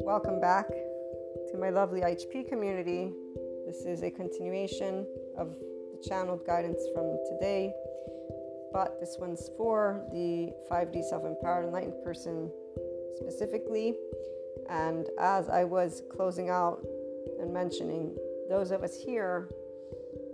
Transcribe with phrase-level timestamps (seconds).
[0.00, 3.12] Welcome back to my lovely HP community.
[3.66, 7.74] This is a continuation of the channeled guidance from today,
[8.72, 12.50] but this one's for the 5D self empowered enlightened person
[13.16, 13.94] specifically.
[14.70, 16.82] And as I was closing out
[17.38, 18.16] and mentioning,
[18.48, 19.50] those of us here,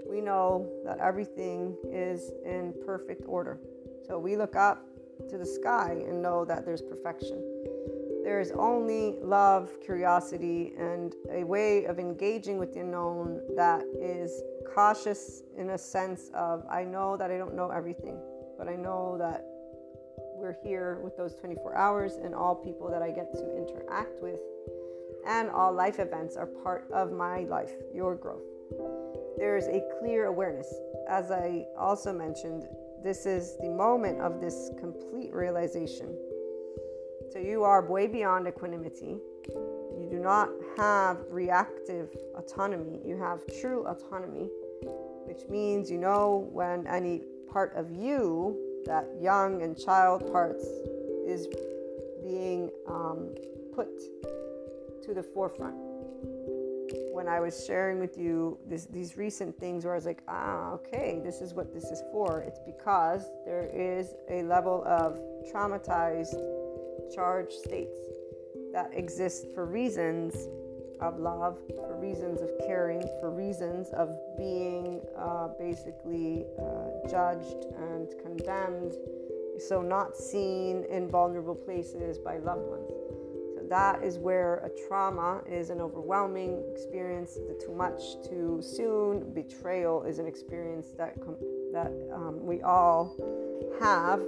[0.08, 3.58] we know that everything is in perfect order.
[4.06, 4.87] So we look up
[5.28, 7.42] to the sky and know that there's perfection.
[8.24, 14.42] There is only love, curiosity, and a way of engaging with the unknown that is
[14.74, 18.18] cautious in a sense of I know that I don't know everything,
[18.58, 19.44] but I know that
[20.36, 24.40] we're here with those 24 hours, and all people that I get to interact with
[25.28, 28.42] and all life events are part of my life, your growth.
[29.36, 30.72] There is a clear awareness.
[31.08, 32.66] As I also mentioned,
[33.02, 36.16] this is the moment of this complete realization.
[37.32, 39.18] So you are way beyond equanimity.
[39.48, 44.48] You do not have reactive autonomy, you have true autonomy,
[45.26, 50.64] which means you know when any part of you that young and child parts
[51.26, 51.46] is
[52.22, 53.34] being um,
[53.74, 53.88] put
[55.02, 55.87] to the forefront.
[57.18, 60.70] When I was sharing with you this, these recent things where I was like, ah,
[60.74, 65.18] okay, this is what this is for, it's because there is a level of
[65.52, 66.38] traumatized,
[67.12, 67.98] charged states
[68.72, 70.46] that exist for reasons
[71.00, 78.14] of love, for reasons of caring, for reasons of being uh, basically uh, judged and
[78.22, 78.94] condemned,
[79.58, 83.07] so not seen in vulnerable places by loved ones.
[83.68, 89.30] That is where a trauma is an overwhelming experience, the too much too soon.
[89.34, 91.36] Betrayal is an experience that com-
[91.72, 93.14] that um, we all
[93.78, 94.20] have.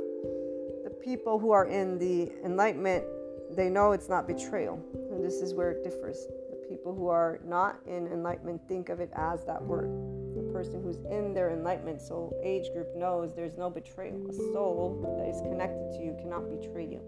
[0.84, 3.04] The people who are in the enlightenment,
[3.52, 4.78] they know it's not betrayal,
[5.10, 9.00] and this is where it differs The people who are not in enlightenment think of
[9.00, 9.88] it as that word.
[10.36, 14.20] The person who's in their enlightenment soul age group knows there's no betrayal.
[14.28, 17.00] A soul that is connected to you cannot betray you.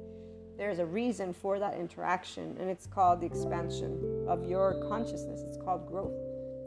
[0.62, 5.40] There's a reason for that interaction, and it's called the expansion of your consciousness.
[5.44, 6.14] It's called growth.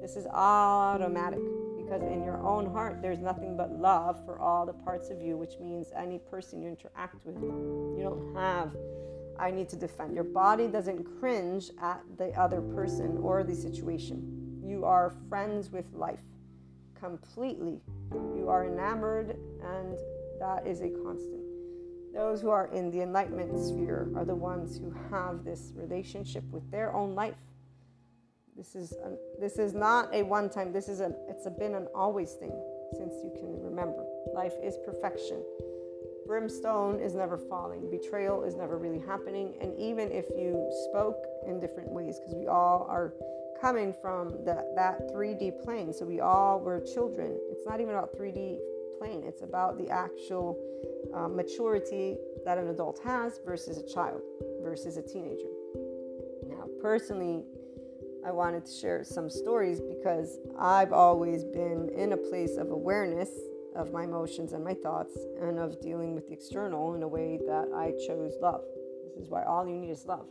[0.02, 1.40] This is automatic
[1.78, 5.38] because in your own heart, there's nothing but love for all the parts of you,
[5.38, 8.76] which means any person you interact with, you don't have
[9.40, 10.14] I need to defend.
[10.14, 14.62] Your body doesn't cringe at the other person or the situation.
[14.62, 16.20] You are friends with life
[17.00, 17.80] completely.
[18.12, 19.98] You are enamored, and
[20.42, 21.45] that is a constant.
[22.16, 26.70] Those who are in the enlightenment sphere are the ones who have this relationship with
[26.72, 27.36] their own life.
[28.56, 30.72] This is a, this is not a one time.
[30.72, 32.54] This is a it's a been an always thing
[32.98, 34.06] since you can remember.
[34.34, 35.44] Life is perfection
[36.26, 39.54] brimstone is never falling, betrayal is never really happening.
[39.62, 43.14] And even if you spoke in different ways, because we all are
[43.62, 47.38] coming from the, that 3D plane, so we all were children.
[47.52, 48.60] It's not even about 3D
[48.98, 50.58] plane, it's about the actual
[51.14, 54.22] uh, maturity that an adult has versus a child,
[54.62, 55.50] versus a teenager.
[56.48, 57.44] Now, personally,
[58.26, 63.30] I wanted to share some stories because I've always been in a place of awareness
[63.76, 67.40] of my emotions and my thoughts and of dealing with the external in a way
[67.46, 68.62] that I chose love.
[69.16, 70.26] This is why all you need is love.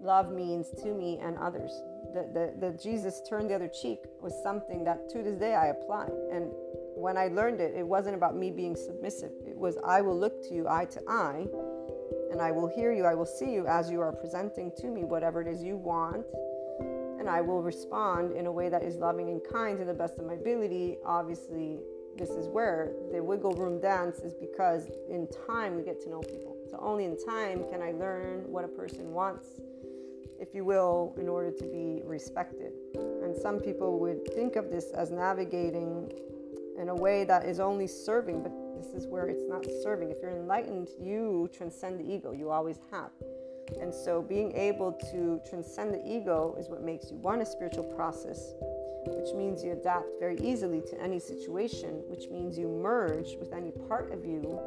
[0.00, 1.70] Love means to me and others.
[2.12, 5.68] The, the, the Jesus turned the other cheek was something that to this day I
[5.68, 6.08] apply.
[6.32, 6.52] And
[6.98, 9.32] when I learned it, it wasn't about me being submissive.
[9.46, 11.46] It was I will look to you eye to eye
[12.30, 15.04] and I will hear you, I will see you as you are presenting to me
[15.04, 16.26] whatever it is you want.
[17.18, 20.18] And I will respond in a way that is loving and kind to the best
[20.18, 21.80] of my ability, obviously
[22.16, 26.20] this is where the wiggle room dance is because in time we get to know
[26.20, 26.56] people.
[26.70, 29.60] So only in time can I learn what a person wants,
[30.40, 32.72] if you will, in order to be respected.
[33.22, 36.10] And some people would think of this as navigating
[36.78, 40.10] in a way that is only serving, but this is where it's not serving.
[40.10, 43.10] If you're enlightened, you transcend the ego, you always have.
[43.80, 47.84] And so being able to transcend the ego is what makes you one a spiritual
[47.84, 48.54] process
[49.06, 53.70] which means you adapt very easily to any situation, which means you merge with any
[53.70, 54.60] part of you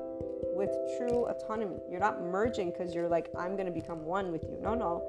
[0.55, 1.77] with true autonomy.
[1.89, 4.57] You're not merging because you're like, I'm going to become one with you.
[4.61, 5.03] No, no.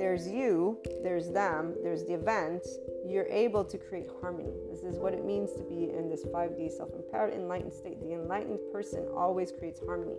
[0.00, 2.66] There's you, there's them, there's the event.
[3.06, 4.54] You're able to create harmony.
[4.70, 8.00] This is what it means to be in this 5D self empowered, enlightened state.
[8.00, 10.16] The enlightened person always creates harmony.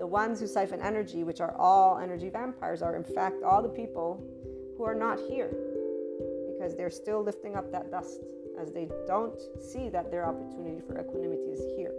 [0.00, 3.68] The ones who siphon energy, which are all energy vampires, are in fact all the
[3.68, 4.20] people
[4.76, 5.52] who are not here
[6.52, 8.22] because they're still lifting up that dust
[8.60, 11.94] as they don't see that their opportunity for equanimity is here.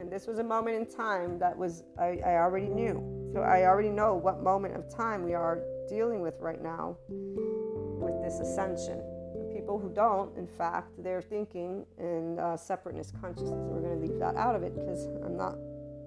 [0.00, 3.30] And this was a moment in time that was, I, I already knew.
[3.34, 8.22] So I already know what moment of time we are dealing with right now with
[8.22, 9.00] this ascension.
[9.34, 13.52] And people who don't, in fact, they're thinking in uh, separateness consciousness.
[13.52, 15.56] We're going to leave that out of it because I'm not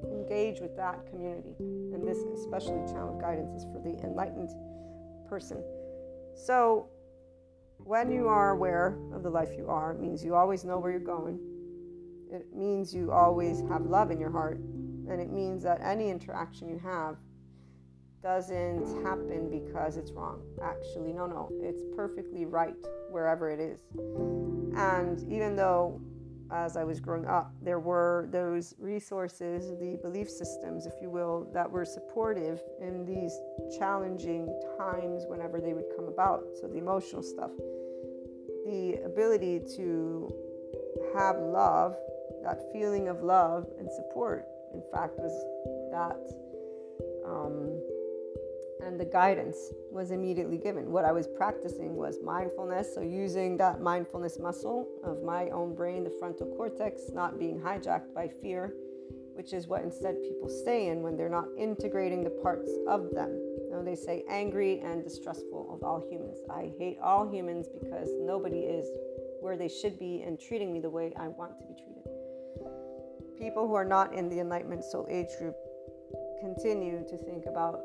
[0.03, 1.55] engaged with that community.
[1.59, 4.49] And this, especially channeled guidance, is for the enlightened
[5.27, 5.63] person.
[6.35, 6.89] So
[7.77, 10.91] when you are aware of the life you are, it means you always know where
[10.91, 11.39] you're going.
[12.31, 14.57] It means you always have love in your heart.
[15.09, 17.15] And it means that any interaction you have
[18.23, 20.41] doesn't happen because it's wrong.
[20.61, 22.75] Actually, no, no, it's perfectly right
[23.09, 23.79] wherever it is.
[24.75, 26.01] And even though,
[26.51, 31.49] as I was growing up, there were those resources, the belief systems, if you will,
[31.53, 33.37] that were supportive in these
[33.77, 34.47] challenging
[34.77, 36.43] times whenever they would come about.
[36.59, 37.51] So, the emotional stuff,
[38.65, 40.33] the ability to
[41.15, 41.95] have love,
[42.43, 45.33] that feeling of love and support, in fact, was
[45.91, 46.47] that.
[47.25, 47.77] Um,
[48.83, 49.57] and the guidance
[49.91, 50.91] was immediately given.
[50.91, 56.03] What I was practicing was mindfulness, so using that mindfulness muscle of my own brain,
[56.03, 58.73] the frontal cortex, not being hijacked by fear,
[59.33, 63.39] which is what instead people stay in when they're not integrating the parts of them.
[63.69, 66.37] Know, they say angry and distrustful of all humans.
[66.49, 68.87] I hate all humans because nobody is
[69.41, 72.03] where they should be and treating me the way I want to be treated.
[73.37, 75.55] People who are not in the Enlightenment Soul Age group
[76.39, 77.81] continue to think about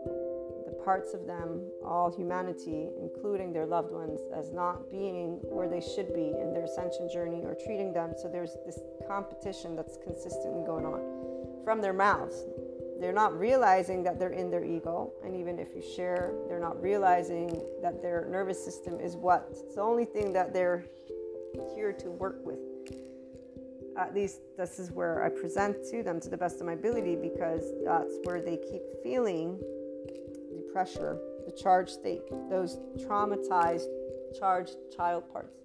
[0.85, 6.15] parts of them, all humanity, including their loved ones, as not being where they should
[6.15, 8.13] be in their ascension journey or treating them.
[8.21, 11.01] So there's this competition that's consistently going on
[11.65, 12.45] from their mouths.
[13.01, 15.13] They're not realizing that they're in their ego.
[15.25, 19.49] And even if you share, they're not realizing that their nervous system is what?
[19.51, 20.85] It's the only thing that they're
[21.75, 22.59] here to work with.
[23.99, 27.17] At least this is where I present to them to the best of my ability
[27.17, 29.61] because that's where they keep feeling
[30.73, 33.87] pressure, the charged state, those traumatized,
[34.39, 35.59] charged child parts.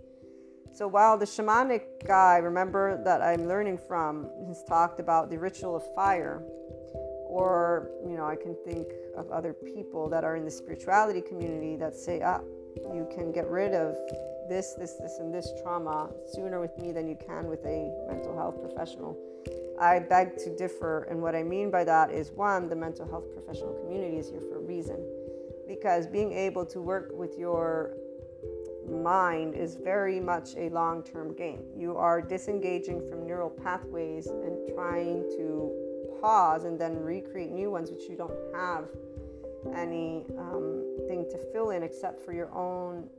[0.73, 5.75] So while the shamanic guy, remember that I'm learning from, has talked about the ritual
[5.75, 6.43] of fire,
[7.27, 11.75] or you know, I can think of other people that are in the spirituality community
[11.77, 12.41] that say, ah,
[12.93, 13.97] you can get rid of
[14.49, 18.35] this, this, this, and this trauma sooner with me than you can with a mental
[18.35, 19.17] health professional.
[19.79, 23.25] I beg to differ, and what I mean by that is one, the mental health
[23.33, 25.03] professional community is here for reason.
[25.67, 27.95] Because being able to work with your
[28.89, 31.63] mind is very much a long term game.
[31.75, 35.71] You are disengaging from neural pathways and trying to
[36.21, 38.85] pause and then recreate new ones, which you don't have
[39.75, 43.09] any um, thing to fill in except for your own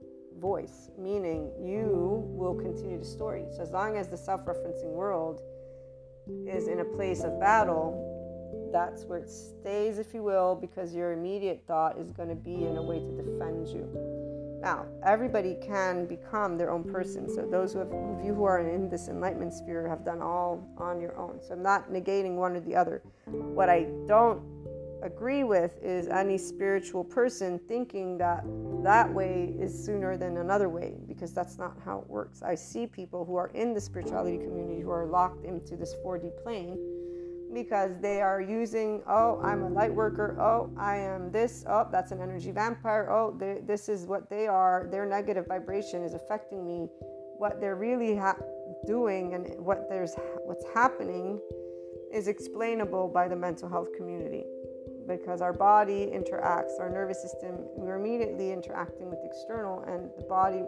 [0.41, 3.45] voice, meaning you will continue the story.
[3.55, 5.43] So, as long as the self referencing world
[6.47, 8.08] is in a place of battle,
[8.73, 12.65] that's where it stays, if you will, because your immediate thought is going to be
[12.65, 13.89] in a way to defend you.
[14.61, 17.33] Now, everybody can become their own person.
[17.33, 17.89] So, those of
[18.25, 21.41] you who are in this enlightenment sphere have done all on your own.
[21.41, 23.03] So, I'm not negating one or the other.
[23.27, 24.43] What I don't
[25.03, 28.45] agree with is any spiritual person thinking that
[28.83, 32.43] that way is sooner than another way because that's not how it works.
[32.43, 36.43] I see people who are in the spirituality community who are locked into this 4D
[36.43, 36.77] plane
[37.53, 42.13] because they are using, oh, I'm a light worker, oh, I am this, oh, that's
[42.13, 46.67] an energy vampire, oh, they, this is what they are, their negative vibration is affecting
[46.67, 46.89] me.
[47.39, 48.37] What they're really ha-
[48.87, 50.15] doing and what there's
[50.45, 51.41] what's happening
[52.13, 54.45] is explainable by the mental health community
[55.07, 60.25] because our body interacts, our nervous system, we're immediately interacting with the external, and the
[60.25, 60.63] body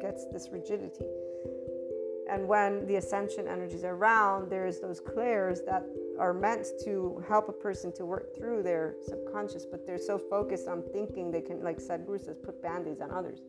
[0.00, 1.04] gets this rigidity.
[2.30, 5.84] And when the ascension energies are around, there's those clairs that
[6.18, 10.68] are meant to help a person to work through their subconscious, but they're so focused
[10.68, 13.40] on thinking they can, like Sadhguru says, put band aids on others.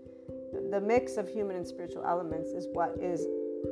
[0.72, 3.26] The mix of human and spiritual elements is what is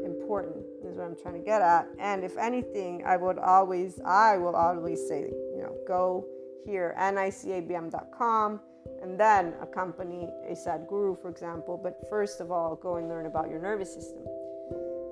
[0.05, 1.87] important, is what I'm trying to get at.
[1.99, 6.25] And if anything, I would always, I will always say, you know, go
[6.65, 8.59] here, nicabm.com,
[9.01, 11.79] and then accompany a Sadhguru, for example.
[11.81, 14.23] But first of all, go and learn about your nervous system.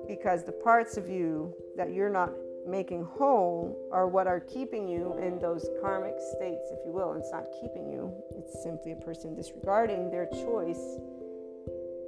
[0.06, 2.32] Because the parts of you that you're not
[2.66, 7.14] making whole are what are keeping you in those karmic states, if you will.
[7.14, 10.98] It's not keeping you, it's simply a person disregarding their choice,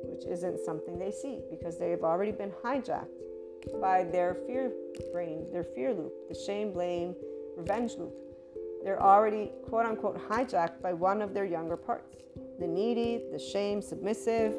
[0.04, 3.08] which isn't something they see because they've already been hijacked
[3.80, 4.72] by their fear
[5.12, 7.14] brain, their fear loop, the shame, blame,
[7.56, 8.14] revenge loop.
[8.82, 12.10] They're already, quote unquote, hijacked by one of their younger parts
[12.58, 14.52] the needy, the shame, submissive,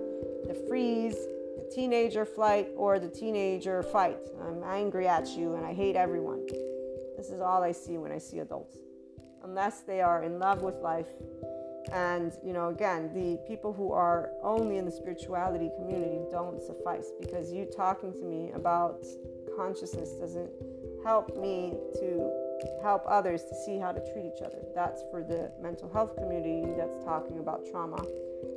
[0.48, 1.16] the freeze,
[1.56, 4.20] the teenager flight, or the teenager fight.
[4.46, 6.46] I'm angry at you and I hate everyone.
[7.18, 8.78] This is all I see when I see adults.
[9.44, 11.08] Unless they are in love with life.
[11.92, 17.12] And, you know, again, the people who are only in the spirituality community don't suffice
[17.20, 19.06] because you talking to me about
[19.56, 20.50] consciousness doesn't
[21.04, 22.45] help me to
[22.82, 24.60] help others to see how to treat each other.
[24.74, 28.04] That's for the mental health community that's talking about trauma.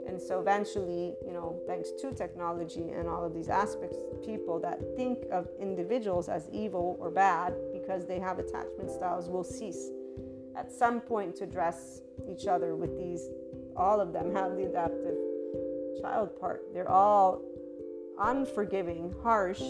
[0.06, 4.80] And so eventually, you know, thanks to technology and all of these aspects, people that
[4.96, 9.90] think of individuals as evil or bad because they have attachment styles will cease
[10.56, 13.28] at some point to address each other with these.
[13.76, 15.16] All of them have the adaptive
[16.00, 16.62] child part.
[16.72, 17.42] They're all
[18.18, 19.62] unforgiving, harsh,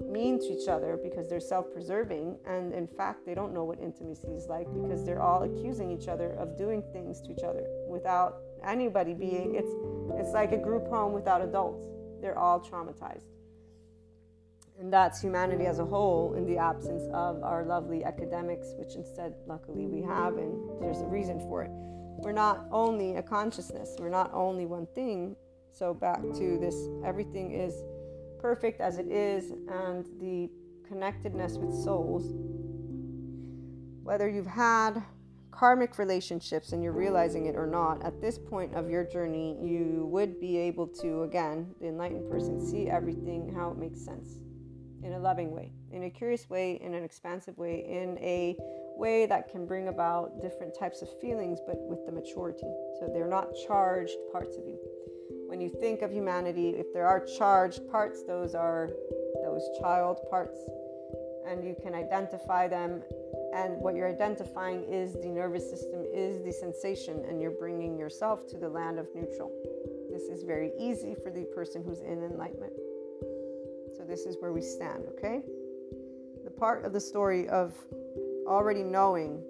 [0.00, 2.38] mean to each other because they're self preserving.
[2.46, 6.08] And in fact, they don't know what intimacy is like because they're all accusing each
[6.08, 9.54] other of doing things to each other without anybody being.
[9.54, 9.70] It's,
[10.20, 11.84] it's like a group home without adults.
[12.20, 13.24] They're all traumatized.
[14.78, 19.34] And that's humanity as a whole in the absence of our lovely academics, which instead,
[19.46, 21.70] luckily, we have, and there's a reason for it.
[21.70, 25.36] We're not only a consciousness, we're not only one thing.
[25.70, 27.82] So, back to this everything is
[28.44, 30.50] perfect as it is and the
[30.86, 32.34] connectedness with souls,
[34.02, 35.02] whether you've had
[35.50, 40.06] karmic relationships and you're realizing it or not, at this point of your journey, you
[40.12, 44.40] would be able to, again, the enlightened person, see everything how it makes sense
[45.02, 48.58] in a loving way, in a curious way, in an expansive way, in a
[48.98, 52.68] way that can bring about different types of feelings, but with the maturity.
[53.00, 54.78] So they're not charged parts of you
[55.54, 58.90] when you think of humanity, if there are charged parts, those are
[59.44, 60.58] those child parts,
[61.46, 63.00] and you can identify them.
[63.54, 68.48] And what you're identifying is the nervous system, is the sensation, and you're bringing yourself
[68.48, 69.52] to the land of neutral.
[70.10, 72.72] This is very easy for the person who's in enlightenment.
[73.96, 75.40] So, this is where we stand, okay?
[76.42, 77.76] The part of the story of
[78.48, 79.40] already knowing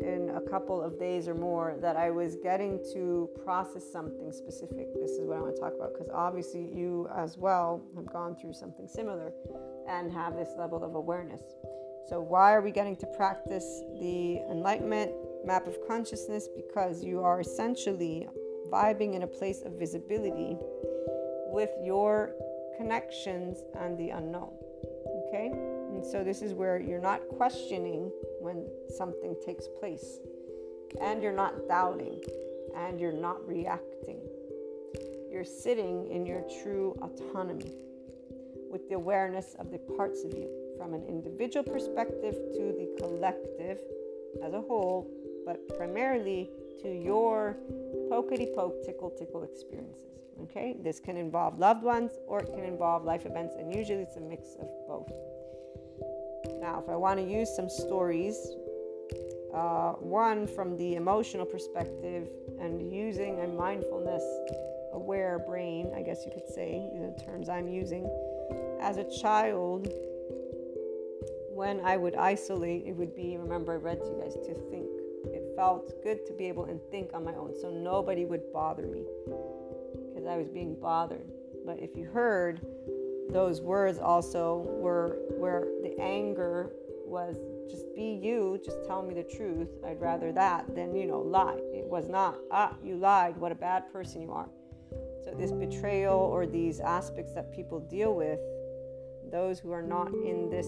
[0.00, 4.86] in a couple of days or more that I was getting to process something specific.
[5.00, 8.36] This is what I want to talk about because obviously you as well have gone
[8.36, 9.32] through something similar
[9.88, 11.42] and have this level of awareness.
[12.08, 15.12] So, why are we getting to practice the enlightenment
[15.44, 16.48] map of consciousness?
[16.56, 18.26] Because you are essentially
[18.72, 20.56] vibing in a place of visibility
[21.50, 22.32] with your
[22.78, 24.52] connections and the unknown.
[25.28, 25.50] Okay?
[25.52, 28.10] And so, this is where you're not questioning
[28.40, 28.66] when
[28.96, 30.18] something takes place.
[31.00, 32.20] And you're not doubting
[32.76, 34.20] and you're not reacting.
[35.30, 37.74] You're sitting in your true autonomy
[38.70, 43.78] with the awareness of the parts of you from an individual perspective to the collective
[44.42, 45.10] as a whole,
[45.44, 47.56] but primarily to your
[48.10, 50.04] pokety poke, tickle tickle experiences.
[50.42, 54.16] Okay, this can involve loved ones or it can involve life events, and usually it's
[54.16, 55.10] a mix of both.
[56.68, 58.36] Now, if I want to use some stories,
[59.54, 62.28] uh, one from the emotional perspective
[62.60, 64.22] and using a mindfulness
[64.92, 68.04] aware brain, I guess you could say, the terms I'm using.
[68.82, 69.88] As a child,
[71.48, 74.90] when I would isolate, it would be, remember, I read to you guys, to think.
[75.24, 78.86] It felt good to be able and think on my own so nobody would bother
[78.86, 81.32] me because I was being bothered.
[81.64, 82.60] But if you heard,
[83.30, 86.72] those words also were where the anger
[87.04, 87.36] was
[87.70, 89.68] just be you, just tell me the truth.
[89.86, 91.58] I'd rather that than, you know, lie.
[91.74, 94.48] It was not, ah, you lied, what a bad person you are.
[95.24, 98.38] So, this betrayal or these aspects that people deal with,
[99.30, 100.66] those who are not in this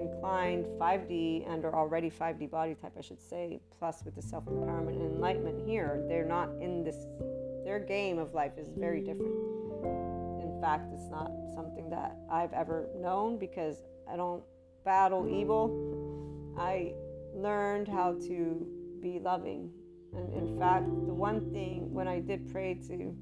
[0.00, 4.44] inclined 5D and are already 5D body type, I should say, plus with the self
[4.46, 7.06] empowerment and enlightenment here, they're not in this,
[7.64, 9.51] their game of life is very different
[10.62, 14.44] fact, it's not something that I've ever known because I don't
[14.84, 16.54] battle evil.
[16.56, 16.94] I
[17.34, 18.66] learned how to
[19.02, 19.70] be loving.
[20.14, 23.12] And in fact, the one thing when I did pray to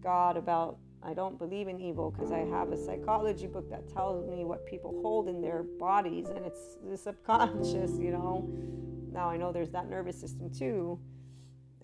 [0.00, 4.28] God about I don't believe in evil because I have a psychology book that tells
[4.28, 8.48] me what people hold in their bodies and it's the subconscious, you know.
[9.12, 11.00] Now I know there's that nervous system too.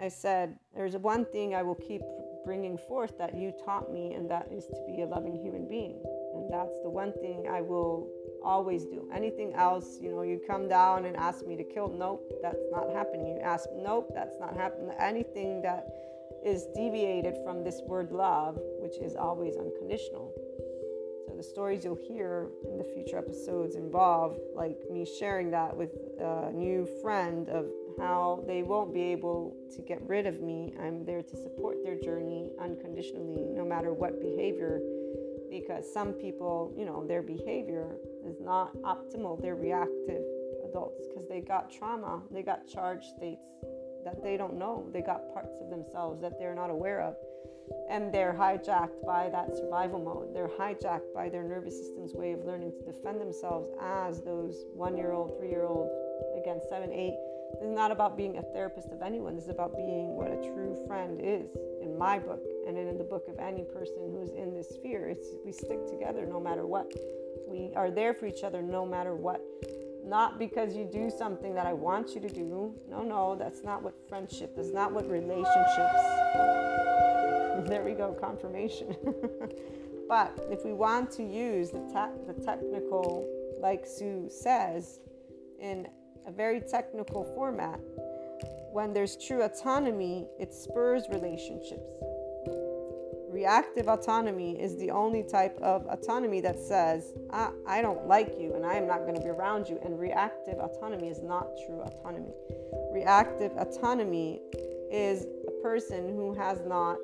[0.01, 2.03] I said, There's one thing I will keep
[2.45, 6.01] bringing forth that you taught me, and that is to be a loving human being.
[6.35, 8.09] And that's the one thing I will
[8.45, 9.09] always do.
[9.15, 12.91] Anything else, you know, you come down and ask me to kill, nope, that's not
[12.93, 13.37] happening.
[13.37, 14.91] You ask, nope, that's not happening.
[14.99, 15.87] Anything that
[16.45, 20.33] is deviated from this word love, which is always unconditional.
[21.29, 25.91] So the stories you'll hear in the future episodes involve like me sharing that with
[26.19, 27.67] a new friend of
[27.99, 30.75] how they won't be able to get rid of me.
[30.81, 34.81] I'm there to support their journey unconditionally, no matter what behavior,
[35.51, 37.97] because some people, you know, their behavior
[38.27, 39.41] is not optimal.
[39.41, 40.23] They're reactive
[40.69, 43.53] adults because they got trauma, they got charged states
[44.05, 44.89] that they don't know.
[44.93, 47.17] They got parts of themselves that they're not aware of.
[47.89, 50.35] And they're hijacked by that survival mode.
[50.35, 54.97] They're hijacked by their nervous system's way of learning to defend themselves as those one
[54.97, 55.89] year old, three year old,
[56.41, 57.15] again, seven, eight.
[57.55, 59.35] This is not about being a therapist of anyone.
[59.35, 63.05] This is about being what a true friend is in my book and in the
[63.05, 65.09] book of any person who's in this sphere.
[65.09, 66.91] It's we stick together no matter what.
[67.47, 69.43] We are there for each other no matter what
[70.05, 72.75] not because you do something that I want you to do.
[72.89, 76.03] No, no, that's not what friendship, that's not what relationships.
[77.69, 78.97] There we go, confirmation.
[80.09, 83.29] but if we want to use the, te- the technical,
[83.61, 85.01] like Sue says,
[85.61, 85.87] in
[86.27, 87.81] a very technical format,
[88.73, 91.83] when there's true autonomy, it spurs relationships
[93.33, 98.55] reactive autonomy is the only type of autonomy that says, I, I don't like you
[98.55, 99.81] and I am not going to be around you.
[99.83, 102.33] And reactive autonomy is not true autonomy.
[102.93, 104.43] Reactive autonomy
[104.93, 106.99] is a person who has not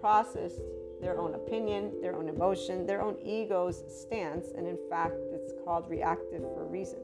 [0.00, 0.60] processed
[1.00, 4.48] their own opinion, their own emotion, their own ego's stance.
[4.56, 7.00] And in fact, it's called reactive for a reason.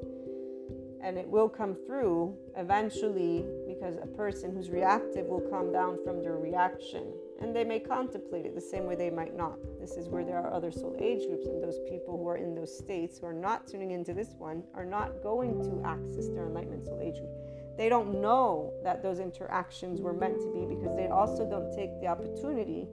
[1.03, 6.23] And it will come through eventually because a person who's reactive will come down from
[6.23, 9.59] their reaction and they may contemplate it the same way they might not.
[9.81, 12.55] This is where there are other soul age groups, and those people who are in
[12.55, 16.47] those states who are not tuning into this one are not going to access their
[16.47, 17.33] enlightenment soul age group.
[17.77, 22.01] They don't know that those interactions were meant to be because they also don't take
[22.01, 22.87] the opportunity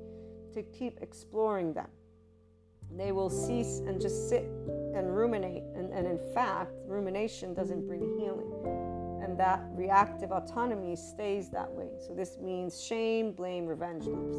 [0.53, 1.87] to keep exploring them.
[2.95, 4.43] They will cease and just sit
[4.95, 8.89] and ruminate, and, and in fact, rumination doesn't bring healing
[9.29, 11.89] and that reactive autonomy stays that way.
[11.99, 14.37] So this means shame, blame, revenge loops.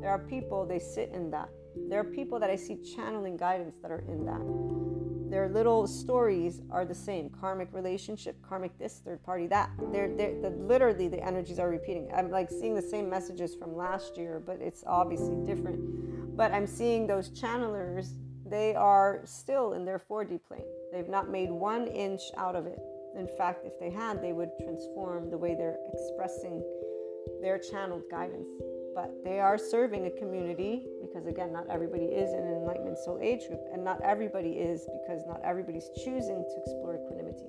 [0.00, 1.50] There are people, they sit in that.
[1.88, 5.01] There are people that I see channeling guidance that are in that.
[5.32, 9.70] Their little stories are the same karmic relationship, karmic this, third party that.
[9.90, 12.08] They're, they're, the, literally, the energies are repeating.
[12.14, 16.36] I'm like seeing the same messages from last year, but it's obviously different.
[16.36, 18.12] But I'm seeing those channelers,
[18.46, 20.66] they are still in their 4D plane.
[20.92, 22.78] They've not made one inch out of it
[23.14, 26.62] in fact, if they had, they would transform the way they're expressing
[27.42, 28.48] their channeled guidance.
[28.94, 33.18] But they are serving a community because, again, not everybody is in an enlightenment soul
[33.20, 37.46] age group, and not everybody is because not everybody's choosing to explore equanimity.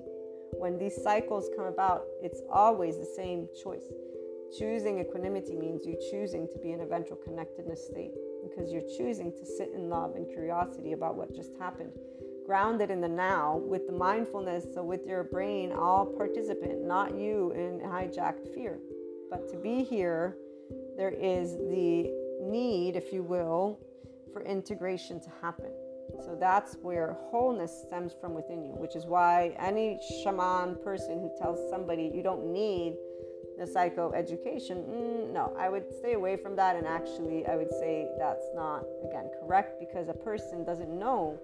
[0.58, 3.86] When these cycles come about, it's always the same choice.
[4.58, 9.32] Choosing equanimity means you're choosing to be in a ventral connectedness state because you're choosing
[9.32, 11.90] to sit in love and curiosity about what just happened
[12.44, 17.52] grounded in the now with the mindfulness, so with your brain all participant, not you
[17.52, 18.78] in hijacked fear.
[19.30, 20.36] But to be here,
[20.96, 22.12] there is the
[22.44, 23.80] need, if you will,
[24.32, 25.70] for integration to happen.
[26.24, 31.30] So that's where wholeness stems from within you, which is why any shaman person who
[31.40, 32.96] tells somebody you don't need
[33.58, 36.76] the psychoeducation, mm, no, I would stay away from that.
[36.76, 41.38] And actually, I would say that's not, again, correct because a person doesn't know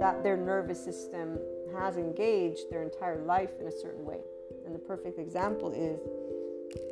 [0.00, 1.38] that their nervous system
[1.76, 4.18] has engaged their entire life in a certain way.
[4.64, 6.00] And the perfect example is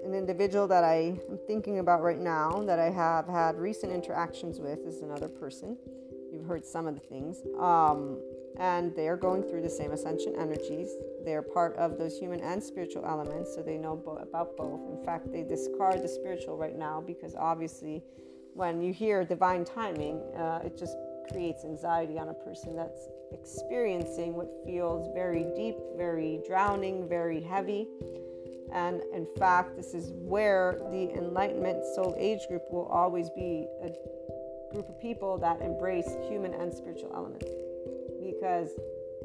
[0.05, 4.61] an individual that I am thinking about right now that I have had recent interactions
[4.61, 5.77] with is another person.
[6.33, 7.39] You've heard some of the things.
[7.59, 8.19] Um,
[8.59, 10.89] and they are going through the same ascension energies.
[11.25, 14.81] They are part of those human and spiritual elements, so they know bo- about both.
[14.91, 18.03] In fact, they discard the spiritual right now because obviously,
[18.55, 20.97] when you hear divine timing, uh, it just
[21.31, 27.87] creates anxiety on a person that's experiencing what feels very deep, very drowning, very heavy.
[28.73, 33.91] And in fact, this is where the Enlightenment Soul Age group will always be a
[34.73, 37.47] group of people that embrace human and spiritual elements.
[38.23, 38.71] Because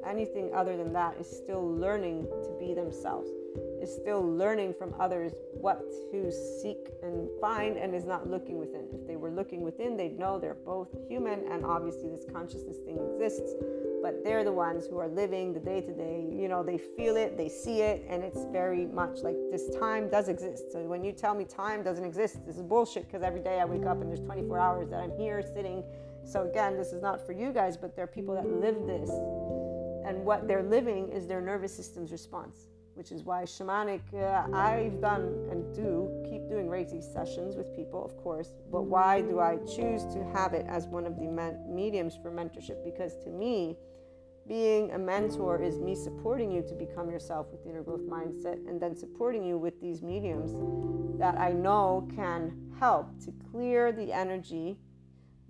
[0.05, 3.29] anything other than that is still learning to be themselves
[3.81, 8.87] is still learning from others what to seek and find and is not looking within.
[8.93, 12.97] If they were looking within, they'd know they're both human and obviously this consciousness thing
[12.97, 13.53] exists,
[14.01, 16.27] but they're the ones who are living the day to day.
[16.31, 20.09] You know, they feel it, they see it, and it's very much like this time
[20.09, 20.71] does exist.
[20.71, 23.65] So when you tell me time doesn't exist, this is bullshit because every day I
[23.65, 25.83] wake up and there's 24 hours that I'm here sitting.
[26.23, 29.09] So again, this is not for you guys, but there are people that live this.
[30.07, 34.99] And what they're living is their nervous system's response which is why shamanic, uh, I've
[35.01, 39.57] done and do keep doing Reiki sessions with people, of course, but why do I
[39.57, 42.83] choose to have it as one of the mediums for mentorship?
[42.83, 43.77] Because to me,
[44.47, 48.67] being a mentor is me supporting you to become yourself with the inner growth mindset
[48.67, 50.55] and then supporting you with these mediums
[51.19, 54.77] that I know can help to clear the energy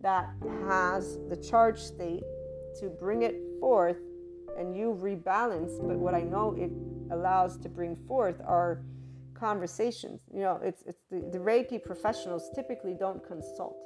[0.01, 0.29] that
[0.67, 2.23] has the charge state
[2.79, 3.97] to bring it forth
[4.57, 5.77] and you rebalance.
[5.85, 6.71] But what I know it
[7.11, 8.83] allows to bring forth are
[9.33, 10.21] conversations.
[10.33, 13.77] You know, it's, it's the, the Reiki professionals typically don't consult.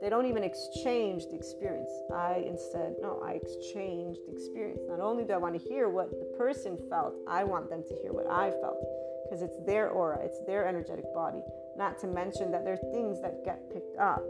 [0.00, 1.90] They don't even exchange the experience.
[2.14, 4.80] I instead, no, I exchange the experience.
[4.88, 7.94] Not only do I want to hear what the person felt, I want them to
[8.02, 8.78] hear what I felt
[9.24, 11.40] because it's their aura, it's their energetic body.
[11.76, 14.22] Not to mention that there are things that get picked up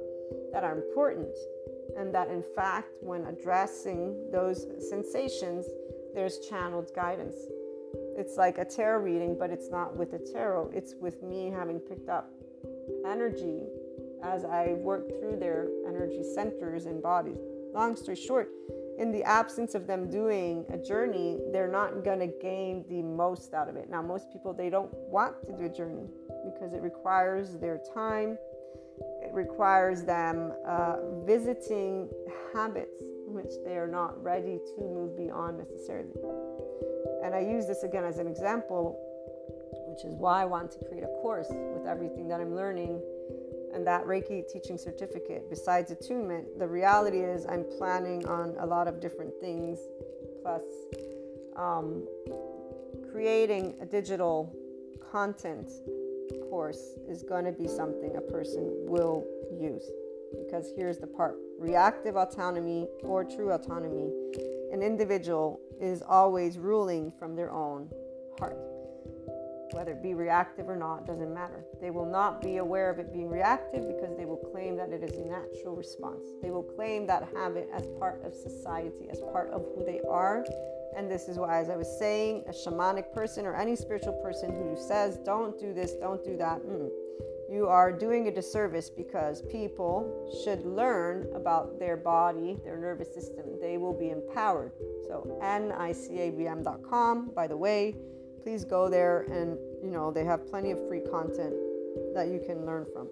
[0.53, 1.37] that are important,
[1.99, 5.67] and that in fact, when addressing those sensations,
[6.15, 7.35] there's channeled guidance.
[8.17, 11.81] It's like a tarot reading, but it's not with a tarot, it's with me having
[11.81, 12.31] picked up
[13.05, 13.65] energy
[14.25, 17.39] as I work through their energy centers and bodies.
[17.75, 18.49] Long story short,
[18.99, 23.53] in the absence of them doing a journey, they're not going to gain the most
[23.53, 23.91] out of it.
[23.91, 26.07] Now, most people, they don't want to do a journey
[26.45, 28.39] because it requires their time,
[29.23, 32.09] it requires them uh, visiting
[32.55, 36.15] habits which they are not ready to move beyond necessarily.
[37.25, 38.97] And I use this again as an example,
[39.89, 43.01] which is why I want to create a course with everything that I'm learning
[43.75, 45.51] and that Reiki teaching certificate.
[45.51, 49.79] Besides attunement, the reality is I'm planning on a lot of different things,
[50.43, 50.63] plus
[51.57, 52.07] um,
[53.11, 54.55] creating a digital
[55.11, 55.71] content
[56.49, 59.25] course is going to be something a person will
[59.61, 59.85] use.
[60.45, 64.11] Because here's the part reactive autonomy or true autonomy.
[64.73, 67.89] An individual is always ruling from their own
[68.39, 68.59] heart.
[69.73, 71.65] Whether it be reactive or not, doesn't matter.
[71.81, 75.03] They will not be aware of it being reactive because they will claim that it
[75.03, 76.29] is a natural response.
[76.43, 80.45] They will claim that habit as part of society, as part of who they are.
[80.97, 84.51] And this is why, as I was saying, a shamanic person or any spiritual person
[84.51, 86.89] who says, don't do this, don't do that, mm,
[87.51, 93.45] you are doing a disservice because people should learn about their body, their nervous system.
[93.61, 94.73] They will be empowered.
[95.07, 97.97] So, nicabm.com, by the way,
[98.45, 101.55] please go there and, you know, they have plenty of free content
[102.15, 103.09] that you can learn from.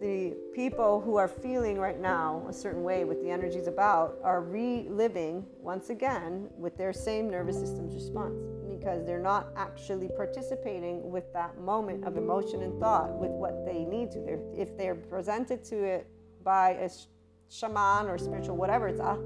[0.00, 4.42] The people who are feeling right now a certain way with the energies about are
[4.42, 11.32] reliving once again with their same nervous system's response because they're not actually participating with
[11.32, 14.20] that moment of emotion and thought with what they need to.
[14.20, 16.06] They're, if they're presented to it
[16.42, 17.06] by a sh-
[17.50, 19.18] shaman or spiritual whatever, it's ah,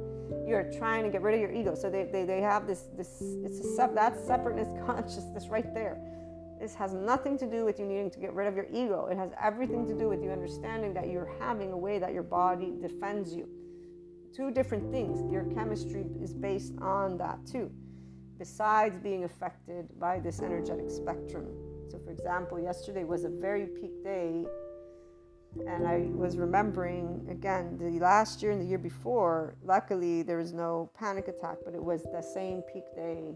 [0.46, 1.74] you're trying to get rid of your ego.
[1.74, 5.98] So they, they, they have this this it's a that separateness consciousness right there.
[6.60, 9.08] This has nothing to do with you needing to get rid of your ego.
[9.10, 12.22] It has everything to do with you understanding that you're having a way that your
[12.22, 13.48] body defends you.
[14.34, 15.20] Two different things.
[15.32, 17.70] Your chemistry is based on that too
[18.38, 21.46] besides being affected by this energetic spectrum.
[21.90, 24.44] So, for example, yesterday was a very peak day,
[25.66, 29.54] and I was remembering again the last year and the year before.
[29.62, 33.34] Luckily, there was no panic attack, but it was the same peak day,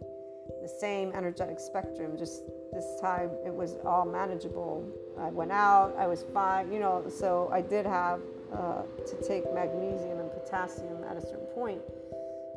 [0.63, 2.17] the same energetic spectrum.
[2.19, 4.87] Just this time, it was all manageable.
[5.19, 7.05] I went out, I was fine, you know.
[7.09, 8.21] So, I did have
[8.53, 11.81] uh, to take magnesium and potassium at a certain point.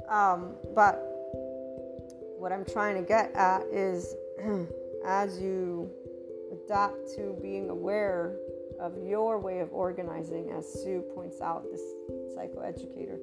[0.09, 0.99] Um, but
[2.37, 4.15] what I'm trying to get at is
[5.05, 5.89] as you
[6.51, 8.35] adapt to being aware
[8.81, 11.81] of your way of organizing, as Sue points out, this
[12.35, 13.19] psychoeducator,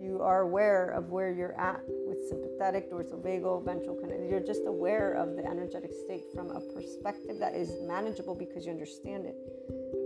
[0.00, 4.30] you are aware of where you're at with sympathetic, dorsal vagal, ventral connected.
[4.30, 8.72] You're just aware of the energetic state from a perspective that is manageable because you
[8.72, 9.36] understand it.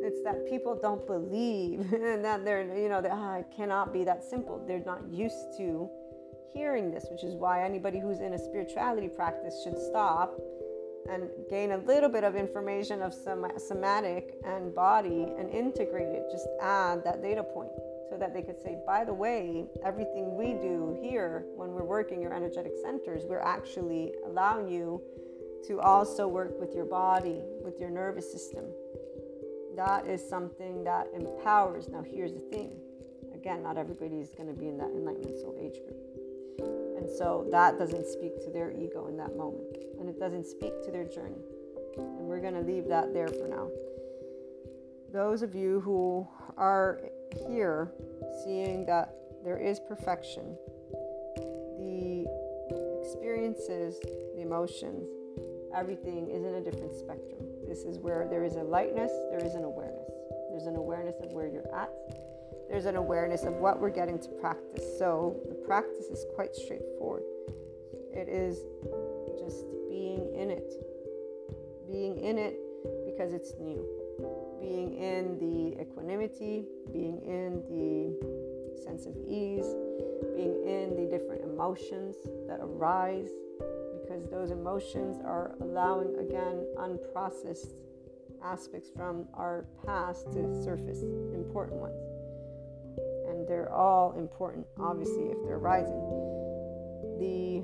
[0.03, 4.05] It's that people don't believe and that they're, you know, that oh, it cannot be
[4.05, 4.65] that simple.
[4.67, 5.89] They're not used to
[6.53, 10.39] hearing this, which is why anybody who's in a spirituality practice should stop
[11.11, 16.25] and gain a little bit of information of somatic and body and integrate it.
[16.31, 17.71] Just add that data point
[18.11, 22.21] so that they could say, by the way, everything we do here when we're working
[22.21, 25.01] your energetic centers, we're actually allowing you
[25.67, 28.67] to also work with your body, with your nervous system.
[29.77, 31.89] That is something that empowers.
[31.89, 32.79] Now, here's the thing
[33.35, 36.14] again, not everybody is going to be in that enlightenment soul age group.
[36.59, 39.77] And so that doesn't speak to their ego in that moment.
[39.99, 41.43] And it doesn't speak to their journey.
[41.97, 43.69] And we're going to leave that there for now.
[45.13, 47.01] Those of you who are
[47.47, 47.93] here
[48.45, 49.15] seeing that
[49.45, 50.57] there is perfection,
[51.79, 52.27] the
[53.01, 54.01] experiences,
[54.35, 55.07] the emotions,
[55.77, 57.45] everything is in a different spectrum.
[57.69, 60.11] This is where there is a lightness, there is an awareness.
[60.51, 61.91] There's an awareness of where you're at,
[62.69, 64.85] there's an awareness of what we're getting to practice.
[64.99, 67.23] So the practice is quite straightforward.
[68.13, 68.59] It is
[69.39, 70.73] just being in it.
[71.91, 72.59] Being in it
[73.05, 73.85] because it's new.
[74.61, 79.67] Being in the equanimity, being in the sense of ease,
[80.35, 82.17] being in the different emotions
[82.49, 83.31] that arise,
[84.01, 87.75] because those emotions are allowing, again, unprocessed
[88.43, 91.03] aspects from our past to surface,
[91.35, 92.04] important ones.
[93.55, 95.95] They're all important, obviously, if they're rising.
[97.21, 97.63] The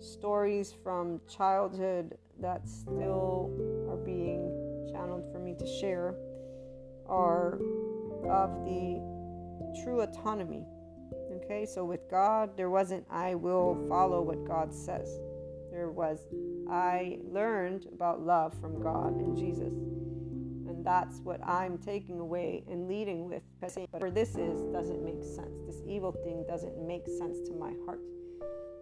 [0.00, 3.50] stories from childhood that still
[3.90, 6.14] are being channeled for me to share
[7.06, 7.58] are
[8.24, 10.64] of the true autonomy.
[11.44, 15.20] Okay, so with God, there wasn't, I will follow what God says.
[15.70, 16.20] There was,
[16.70, 19.74] I learned about love from God and Jesus.
[20.86, 23.42] That's what I'm taking away and leading with.
[23.60, 25.58] But for this is, doesn't make sense.
[25.66, 27.98] This evil thing doesn't make sense to my heart.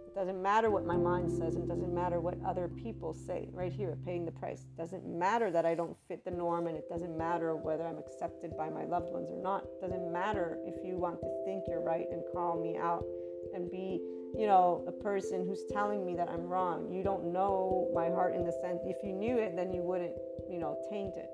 [0.06, 3.48] It doesn't matter what my mind says, and doesn't matter what other people say.
[3.52, 4.64] Right here, paying the price.
[4.64, 7.96] It doesn't matter that I don't fit the norm, and it doesn't matter whether I'm
[7.96, 9.64] accepted by my loved ones or not.
[9.64, 13.06] It doesn't matter if you want to think you're right and call me out
[13.54, 13.98] and be,
[14.36, 16.92] you know, a person who's telling me that I'm wrong.
[16.92, 20.12] You don't know my heart in the sense, if you knew it, then you wouldn't,
[20.50, 21.30] you know, taint it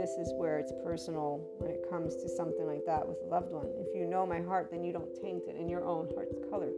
[0.00, 3.52] this is where it's personal when it comes to something like that with a loved
[3.52, 3.66] one.
[3.76, 6.70] If you know my heart, then you don't taint it in your own heart's color.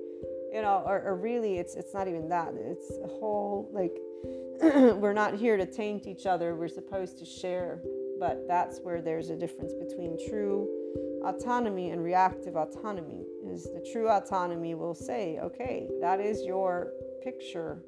[0.52, 2.52] You know or, or really it's it's not even that.
[2.56, 3.96] It's a whole like
[5.00, 6.56] we're not here to taint each other.
[6.56, 7.80] We're supposed to share.
[8.18, 10.68] But that's where there's a difference between true
[11.24, 17.78] autonomy and reactive autonomy is the true autonomy will say okay that is your picture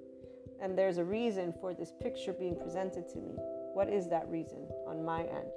[0.60, 3.34] and there's a reason for this picture being presented to me
[3.74, 5.50] what is that reason on my end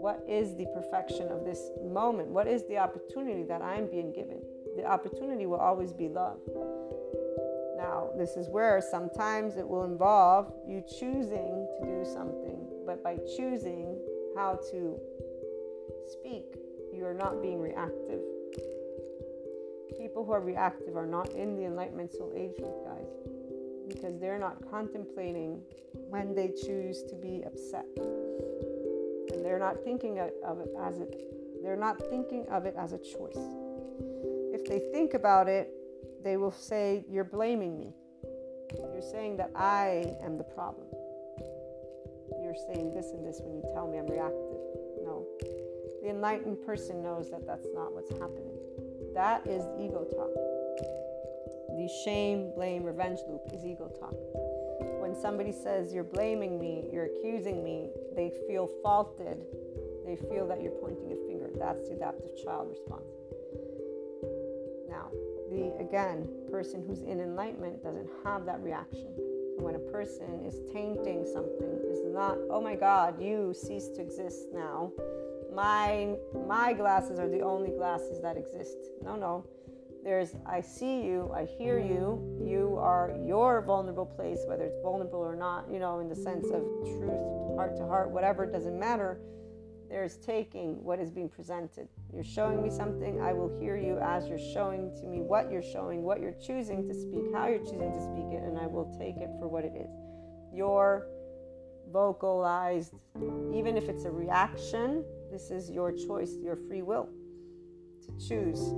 [0.00, 4.40] what is the perfection of this moment what is the opportunity that i'm being given
[4.78, 6.38] the opportunity will always be love.
[7.76, 13.16] Now, this is where sometimes it will involve you choosing to do something, but by
[13.36, 13.98] choosing
[14.36, 14.96] how to
[16.06, 16.44] speak,
[16.94, 18.20] you are not being reactive.
[19.98, 23.08] People who are reactive are not in the enlightenment soul age guys,
[23.88, 25.62] because they're not contemplating
[26.08, 27.86] when they choose to be upset.
[29.32, 31.28] And they're not thinking of it as it
[31.62, 33.36] they're not thinking of it as a choice
[34.54, 35.72] If they think about it,
[36.22, 37.94] they will say, You're blaming me.
[38.92, 40.86] You're saying that I am the problem.
[42.42, 44.58] You're saying this and this when you tell me I'm reactive.
[45.04, 45.26] No.
[46.02, 48.56] The enlightened person knows that that's not what's happening.
[49.14, 50.57] That is ego talk.
[51.78, 54.12] The shame, blame, revenge loop is ego talk.
[55.00, 59.46] When somebody says, You're blaming me, you're accusing me, they feel faulted.
[60.04, 61.50] They feel that you're pointing a finger.
[61.54, 63.06] That's the adaptive child response
[64.88, 65.12] Now,
[65.50, 69.14] the again person who's in enlightenment doesn't have that reaction
[69.60, 74.46] when a person is tainting something is not oh my god you cease to exist
[74.52, 74.92] now
[75.52, 76.14] my
[76.46, 79.44] my glasses are the only glasses that exist no no
[80.08, 81.92] there's i see you i hear mm-hmm.
[81.92, 86.16] you you are your vulnerable place whether it's vulnerable or not you know in the
[86.16, 89.20] sense of truth heart to heart whatever it doesn't matter
[89.90, 91.88] there's taking what is being presented.
[92.12, 95.62] You're showing me something, I will hear you as you're showing to me what you're
[95.62, 98.94] showing, what you're choosing to speak, how you're choosing to speak it, and I will
[98.98, 99.88] take it for what it is.
[100.54, 101.06] Your
[101.90, 102.92] vocalized,
[103.54, 107.08] even if it's a reaction, this is your choice, your free will
[108.02, 108.74] to choose.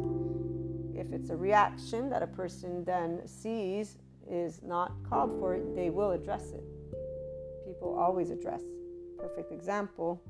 [1.00, 3.96] If it's a reaction that a person then sees
[4.30, 6.62] is not called for, they will address it.
[7.66, 8.62] People always address
[9.18, 10.20] perfect example.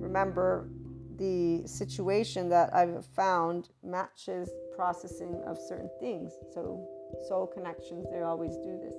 [0.00, 0.68] Remember,
[1.16, 6.32] the situation that I've found matches processing of certain things.
[6.52, 6.84] So,
[7.28, 8.96] soul connections, they always do this.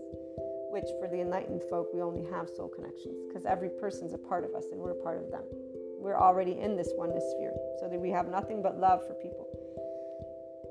[0.72, 4.44] Which, for the enlightened folk, we only have soul connections because every person's a part
[4.44, 5.44] of us and we're a part of them.
[6.00, 9.48] We're already in this oneness sphere, so that we have nothing but love for people.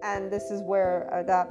[0.05, 1.51] And this is where uh, that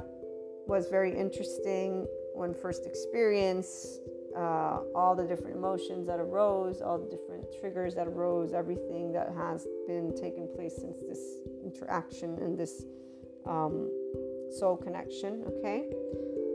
[0.66, 4.00] was very interesting when first experienced
[4.36, 9.32] uh, all the different emotions that arose, all the different triggers that arose, everything that
[9.36, 11.20] has been taking place since this
[11.64, 12.84] interaction and this
[13.46, 13.90] um,
[14.58, 15.44] soul connection.
[15.48, 15.88] Okay,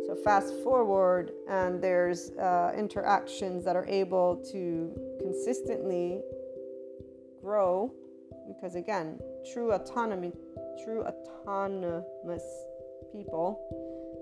[0.06, 6.22] so fast forward, and there's uh, interactions that are able to consistently
[7.42, 7.94] grow
[8.48, 10.34] because, again, true autonomy,
[10.84, 12.44] true autonomous
[13.12, 13.60] people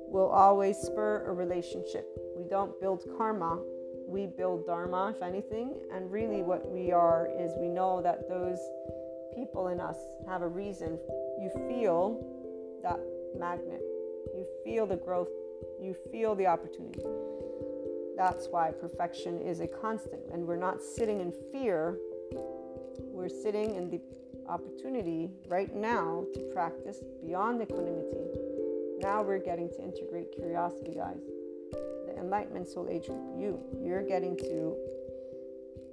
[0.10, 3.60] will always spur a relationship we don't build karma,
[4.08, 5.73] we build dharma, if anything.
[5.91, 8.60] And really, what we are is we know that those
[9.36, 10.99] people in us have a reason.
[11.41, 12.23] You feel
[12.84, 12.99] that
[13.38, 13.82] magnet,
[14.36, 15.30] you feel the growth,
[15.82, 17.03] you feel the opportunity.
[18.15, 20.21] That's why perfection is a constant.
[20.32, 21.97] And we're not sitting in fear,
[22.99, 23.99] we're sitting in the
[24.48, 28.18] opportunity right now to practice beyond equanimity.
[29.00, 31.22] Now we're getting to integrate curiosity, guys.
[32.08, 34.76] The Enlightenment Soul Age group, you, you're getting to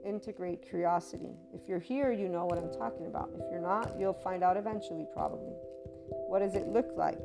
[0.05, 1.37] integrate curiosity.
[1.53, 3.31] If you're here, you know what I'm talking about.
[3.39, 5.55] If you're not, you'll find out eventually, probably.
[6.29, 7.19] What does it look like?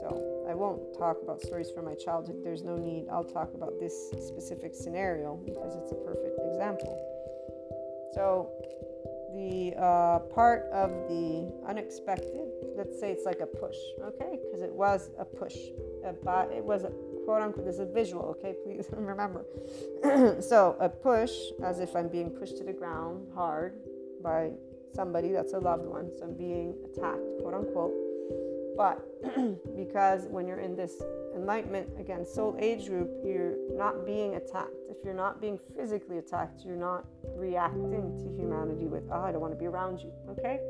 [0.00, 2.36] So, I won't talk about stories from my childhood.
[2.44, 3.06] There's no need.
[3.10, 6.94] I'll talk about this specific scenario because it's a perfect example.
[8.14, 8.50] So,
[9.36, 14.38] the uh, part of the unexpected, let's say it's like a push, okay?
[14.44, 15.54] Because it was a push.
[15.54, 16.92] it was a
[17.24, 18.54] quote unquote, this is a visual, okay?
[18.64, 19.44] Please remember.
[20.40, 23.74] so, a push, as if I'm being pushed to the ground hard
[24.22, 24.52] by
[24.94, 26.10] somebody that's a loved one.
[26.16, 27.94] So, I'm being attacked, quote unquote.
[28.76, 29.04] But
[29.76, 31.02] because when you're in this
[31.36, 34.72] enlightenment, again, soul age group, you're not being attacked.
[34.88, 37.04] If you're not being physically attacked, you're not
[37.36, 40.60] reacting to humanity with, oh, I don't want to be around you, okay?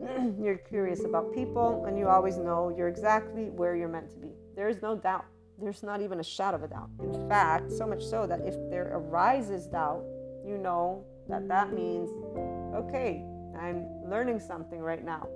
[0.40, 4.30] you're curious about people and you always know you're exactly where you're meant to be.
[4.56, 5.26] There is no doubt
[5.60, 6.88] there's not even a shadow of a doubt.
[7.00, 10.02] In fact, so much so that if there arises doubt,
[10.46, 12.08] you know that that means,
[12.74, 13.22] okay,
[13.58, 15.28] I'm learning something right now.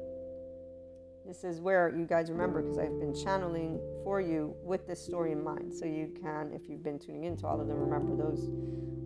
[1.27, 5.33] This is where you guys remember because I've been channeling for you with this story
[5.33, 5.73] in mind.
[5.73, 8.51] So you can, if you've been tuning into all of them, remember those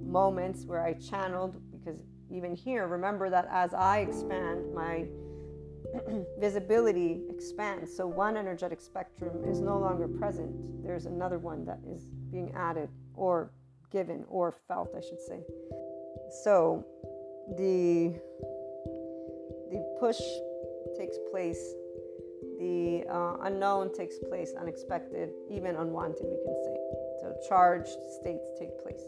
[0.05, 5.07] moments where I channeled because even here, remember that as I expand my
[6.41, 7.95] visibility expands.
[7.95, 10.85] So one energetic spectrum is no longer present.
[10.85, 13.53] There's another one that is being added or
[13.91, 15.41] given or felt, I should say.
[16.43, 16.85] So
[17.57, 18.21] the
[19.71, 20.19] the push
[20.97, 21.75] takes place,
[22.59, 26.77] the uh, unknown takes place, unexpected, even unwanted, we can say.
[27.21, 29.03] So charged states take place.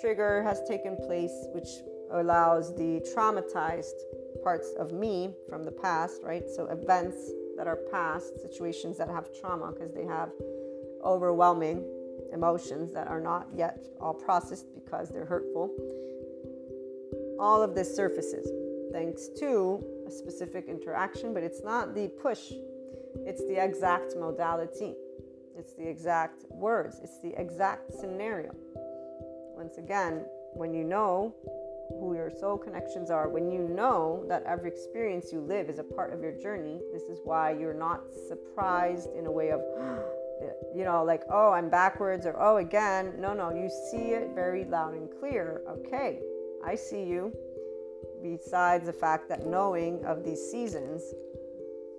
[0.00, 1.68] Trigger has taken place, which
[2.10, 4.00] allows the traumatized
[4.42, 6.44] parts of me from the past, right?
[6.48, 7.16] So events
[7.56, 10.30] that are past, situations that have trauma because they have
[11.04, 11.84] overwhelming
[12.32, 15.70] emotions that are not yet all processed because they're hurtful.
[17.38, 18.48] All of this surfaces
[18.92, 22.52] thanks to a specific interaction, but it's not the push,
[23.26, 24.94] it's the exact modality,
[25.56, 28.54] it's the exact words, it's the exact scenario.
[29.56, 31.34] Once again, when you know
[32.00, 35.84] who your soul connections are, when you know that every experience you live is a
[35.84, 39.60] part of your journey, this is why you're not surprised in a way of,
[40.74, 43.14] you know, like, oh, I'm backwards or oh, again.
[43.18, 45.62] No, no, you see it very loud and clear.
[45.68, 46.20] Okay,
[46.64, 47.32] I see you.
[48.24, 51.02] Besides the fact that knowing of these seasons,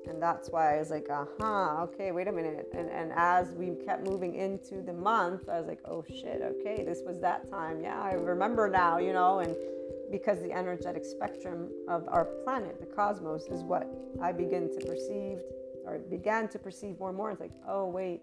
[0.08, 2.68] and that's why I was like, aha, uh-huh, okay, wait a minute.
[2.74, 6.84] And, and as we kept moving into the month, I was like, oh shit, okay,
[6.84, 7.80] this was that time.
[7.80, 9.56] Yeah, I remember now, you know, and
[10.12, 13.88] because the energetic spectrum of our planet, the cosmos, is what
[14.20, 15.40] I begin to perceive
[15.86, 17.30] or began to perceive more and more.
[17.30, 18.22] It's like, oh, wait.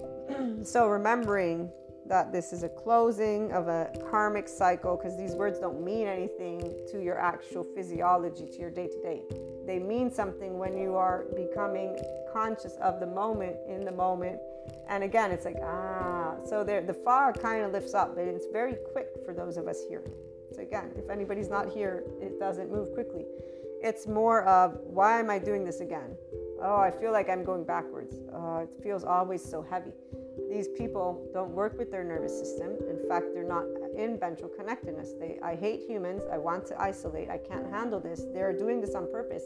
[0.66, 1.70] so remembering
[2.10, 6.60] that this is a closing of a karmic cycle, because these words don't mean anything
[6.90, 9.22] to your actual physiology, to your day to day.
[9.64, 11.96] They mean something when you are becoming
[12.32, 14.40] conscious of the moment in the moment.
[14.88, 18.74] And again, it's like, ah, so the fog kind of lifts up, but it's very
[18.92, 20.02] quick for those of us here.
[20.52, 23.24] So again, if anybody's not here, it doesn't move quickly.
[23.82, 26.16] It's more of why am I doing this again?
[26.60, 28.16] Oh, I feel like I'm going backwards.
[28.34, 29.92] Oh, it feels always so heavy.
[30.50, 32.76] These people don't work with their nervous system.
[32.88, 33.64] In fact, they're not
[33.96, 35.12] in ventral connectedness.
[35.18, 36.22] They, I hate humans.
[36.32, 37.30] I want to isolate.
[37.30, 38.24] I can't handle this.
[38.32, 39.44] They're doing this on purpose.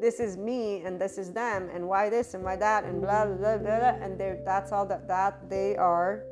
[0.00, 3.26] This is me and this is them and why this and why that and blah
[3.26, 3.78] blah blah blah.
[3.78, 4.04] blah.
[4.04, 6.24] And that's all that that they are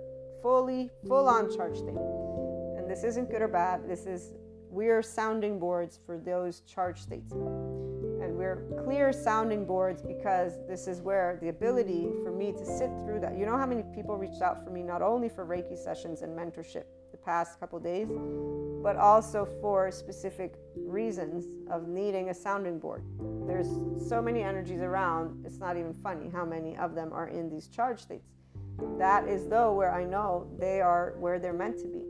[0.43, 1.99] fully full on charged thing
[2.79, 3.89] And this isn't good or bad.
[3.89, 4.33] This is
[4.71, 7.33] we're sounding boards for those charge states.
[8.21, 12.91] And we're clear sounding boards because this is where the ability for me to sit
[13.05, 13.37] through that.
[13.37, 16.37] You know how many people reached out for me, not only for Reiki sessions and
[16.37, 18.09] mentorship the past couple days,
[18.83, 23.05] but also for specific reasons of needing a sounding board.
[23.47, 23.69] There's
[24.09, 27.69] so many energies around, it's not even funny how many of them are in these
[27.69, 28.29] charge states.
[28.99, 32.05] That is, though, where I know they are where they're meant to be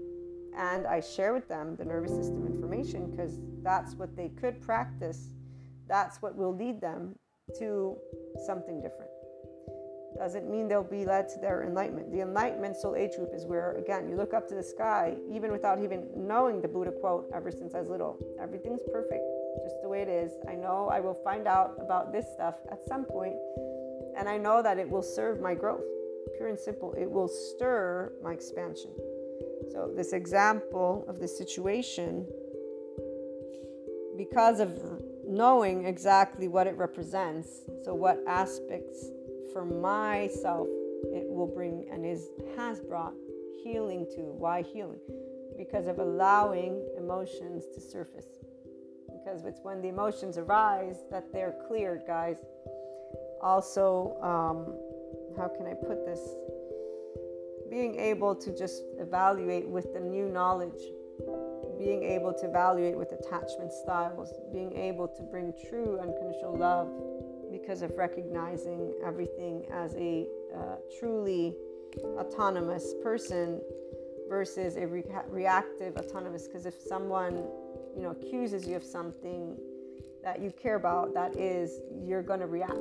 [0.59, 5.29] and I share with them the nervous system information because that's what they could practice.
[5.89, 7.15] That's what will lead them
[7.59, 7.97] to
[8.47, 9.11] something different.
[10.19, 12.11] Doesn't mean they'll be led to their enlightenment.
[12.11, 15.53] The enlightenment soul age group is where, again, you look up to the sky, even
[15.53, 18.19] without even knowing the Buddha quote ever since I was little.
[18.43, 19.23] Everything's perfect,
[19.63, 20.33] just the way it is.
[20.49, 23.37] I know I will find out about this stuff at some point,
[24.19, 25.85] and I know that it will serve my growth.
[26.37, 28.91] Pure and simple, it will stir my expansion.
[29.71, 32.27] So, this example of the situation,
[34.17, 34.98] because of
[35.29, 37.61] knowing exactly what it represents.
[37.85, 39.07] So, what aspects
[39.53, 40.67] for myself
[41.13, 43.15] it will bring and is has brought
[43.63, 44.23] healing to.
[44.23, 45.01] Why healing?
[45.57, 48.27] Because of allowing emotions to surface.
[49.07, 52.39] Because it's when the emotions arise that they're cleared, guys.
[53.43, 54.75] Also, um,
[55.37, 56.21] how can I put this?
[57.71, 60.81] Being able to just evaluate with the new knowledge
[61.79, 66.89] being able to evaluate with attachment styles, being able to bring true unconditional love
[67.51, 71.55] because of recognizing everything as a uh, truly
[72.19, 73.61] autonomous person
[74.29, 76.47] versus a re- reactive autonomous.
[76.47, 77.45] Because if someone
[77.97, 79.57] you know accuses you of something
[80.23, 82.75] that you care about that is you're going to react.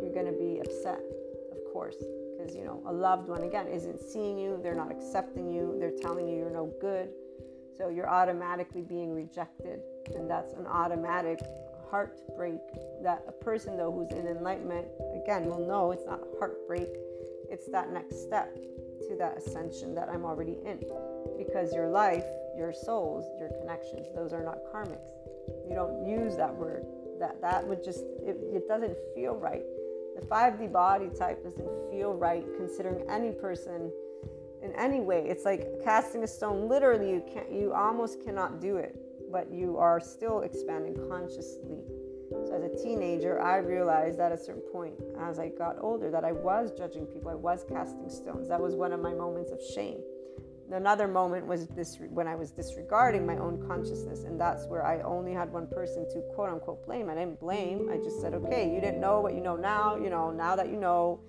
[0.00, 1.00] You're going to be upset
[1.52, 1.96] of course
[2.36, 5.96] because you know a loved one again isn't seeing you they're not accepting you they're
[6.00, 7.10] telling you you're no good
[7.76, 9.80] so you're automatically being rejected.
[10.14, 11.40] And that's an automatic
[11.90, 12.60] heartbreak
[13.02, 14.86] that a person, though, who's in enlightenment,
[15.22, 16.88] again, will know it's not heartbreak,
[17.50, 18.54] it's that next step
[19.08, 20.80] to that ascension that I'm already in.
[21.36, 22.24] Because your life,
[22.56, 25.12] your souls, your connections, those are not karmics.
[25.68, 26.86] You don't use that word.
[27.18, 29.64] That that would just it, it doesn't feel right.
[30.18, 33.90] The 5D body type doesn't feel right considering any person
[34.62, 35.26] in any way.
[35.28, 36.68] It's like casting a stone.
[36.68, 37.50] Literally, you can't.
[37.50, 38.96] You almost cannot do it,
[39.30, 41.82] but you are still expanding consciously.
[42.46, 46.24] So as a teenager, I realized at a certain point, as I got older, that
[46.24, 47.30] I was judging people.
[47.30, 48.48] I was casting stones.
[48.48, 49.98] That was one of my moments of shame.
[50.70, 55.02] Another moment was this when I was disregarding my own consciousness, and that's where I
[55.02, 57.10] only had one person to quote unquote blame.
[57.10, 57.90] I didn't blame.
[57.92, 59.96] I just said, okay, you didn't know what you know now.
[59.96, 61.20] You know now that you know.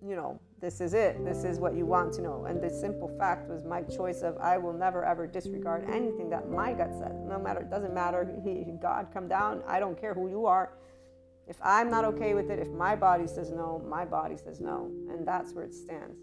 [0.00, 1.24] You know, this is it.
[1.24, 2.46] This is what you want to know.
[2.46, 6.50] And the simple fact was my choice of I will never ever disregard anything that
[6.50, 7.14] my gut says.
[7.26, 8.28] No matter, it doesn't matter.
[8.42, 9.62] He, God, come down.
[9.66, 10.72] I don't care who you are.
[11.46, 14.90] If I'm not okay with it, if my body says no, my body says no.
[15.10, 16.18] And that's where it stands,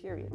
[0.00, 0.32] period.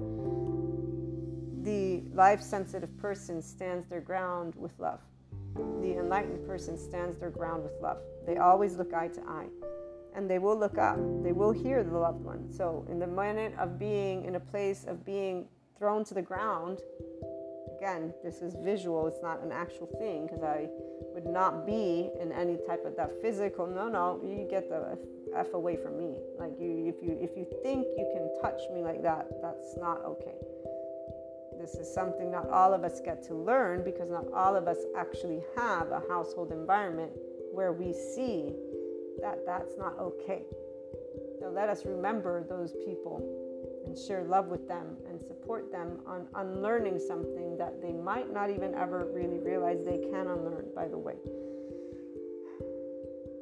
[1.64, 5.00] The life sensitive person stands their ground with love.
[5.56, 7.98] The enlightened person stands their ground with love.
[8.26, 9.48] They always look eye to eye
[10.16, 10.98] and they will look up.
[11.24, 12.52] They will hear the loved one.
[12.52, 15.48] So, in the minute of being in a place of being
[15.78, 16.80] thrown to the ground,
[17.78, 20.68] again, this is visual, it's not an actual thing because I
[21.14, 23.68] would not be in any type of that physical.
[23.68, 24.98] No, no, you get the
[25.36, 26.16] f away from me.
[26.40, 30.04] Like you, if you if you think you can touch me like that, that's not
[30.06, 30.38] okay.
[31.60, 34.78] This is something not all of us get to learn because not all of us
[34.98, 37.12] actually have a household environment
[37.54, 38.54] where we see
[39.22, 40.44] that that's not okay.
[41.40, 43.22] So let us remember those people
[43.86, 48.50] and share love with them and support them on unlearning something that they might not
[48.50, 51.16] even ever really realize they can unlearn, by the way.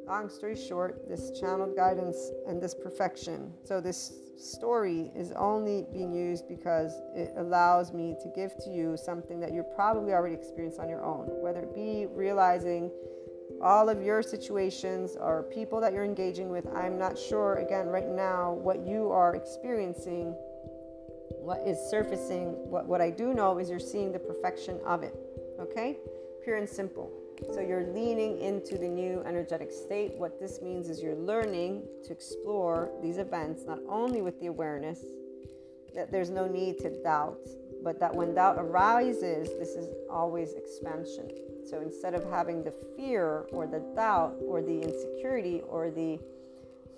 [0.08, 3.54] Long story short, this channeled guidance and this perfection.
[3.64, 8.98] So, this story is only being used because it allows me to give to you
[8.98, 12.90] something that you're probably already experienced on your own, whether it be realizing
[13.62, 16.68] all of your situations or people that you're engaging with.
[16.76, 20.36] I'm not sure, again, right now, what you are experiencing,
[21.42, 22.54] what is surfacing.
[22.70, 25.16] What, what I do know is you're seeing the perfection of it,
[25.60, 25.98] okay?
[26.44, 27.12] Pure and simple.
[27.54, 30.14] So you're leaning into the new energetic state.
[30.18, 35.00] What this means is you're learning to explore these events not only with the awareness
[35.96, 37.40] that there's no need to doubt,
[37.84, 41.30] but that when doubt arises, this is always expansion.
[41.70, 46.20] So instead of having the fear or the doubt or the insecurity or the,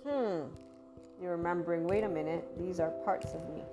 [0.07, 0.47] hmm,
[1.22, 3.63] you're remembering, wait a minute, these are parts of me.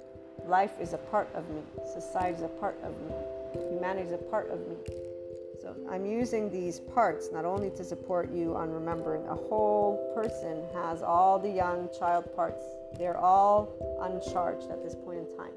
[0.46, 1.62] Life is a part of me.
[1.94, 3.14] Society is a part of me.
[3.70, 4.76] Humanity is a part of me.
[5.62, 10.62] So I'm using these parts not only to support you on remembering a whole person
[10.74, 12.64] has all the young child parts.
[12.96, 13.72] They're all
[14.02, 15.52] uncharged at this point in time.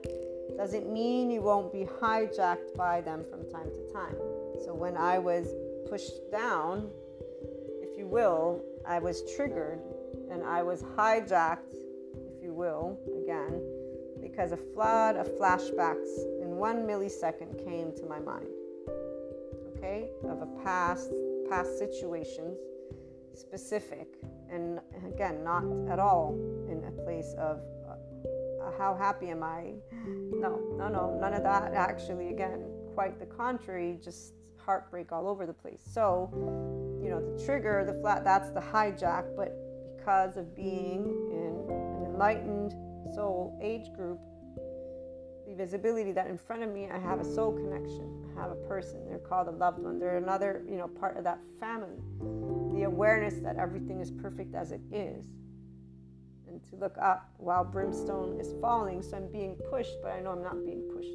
[0.58, 4.16] Doesn't mean you won't be hijacked by them from time to time.
[4.64, 5.48] So when I was
[5.90, 6.90] pushed down,
[7.82, 9.80] if you will, I was triggered
[10.32, 11.76] and I was hijacked,
[12.36, 13.62] if you will, again,
[14.22, 18.48] because a flood of flashbacks in one millisecond came to my mind.
[19.78, 21.12] Okay, of a past
[21.50, 22.58] past situations,
[23.34, 24.08] specific,
[24.50, 26.36] and again, not at all
[26.70, 27.60] in a place of
[27.90, 29.74] uh, how happy am I?
[30.32, 31.74] No, no, no, none of that.
[31.74, 34.00] Actually, again, quite the contrary.
[34.02, 34.34] Just
[34.66, 35.82] heartbreak all over the place.
[35.86, 36.30] So,
[37.04, 39.36] you know, the trigger, the flat, that's the hijack.
[39.36, 39.56] But
[39.98, 42.72] because of being in an enlightened
[43.16, 44.20] soul age group,
[45.48, 48.26] the visibility that in front of me I have a soul connection.
[48.36, 49.06] I have a person.
[49.08, 50.00] They're called a loved one.
[50.00, 51.98] They're another, you know, part of that family.
[52.74, 55.26] The awareness that everything is perfect as it is.
[56.48, 59.02] And to look up while brimstone is falling.
[59.02, 61.10] So I'm being pushed, but I know I'm not being pushed.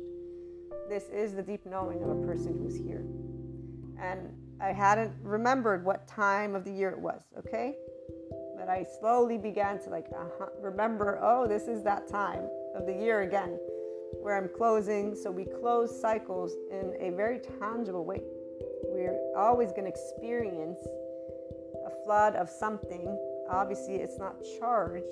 [0.88, 3.04] This is the deep knowing of a person who's here.
[4.00, 4.20] And
[4.60, 7.76] I hadn't remembered what time of the year it was, okay?
[8.58, 12.92] But I slowly began to like uh-huh, remember, oh, this is that time of the
[12.92, 13.58] year again
[14.22, 15.14] where I'm closing.
[15.14, 18.22] So we close cycles in a very tangible way.
[18.88, 20.78] We're always going to experience
[21.86, 23.18] a flood of something.
[23.50, 25.04] Obviously, it's not charged.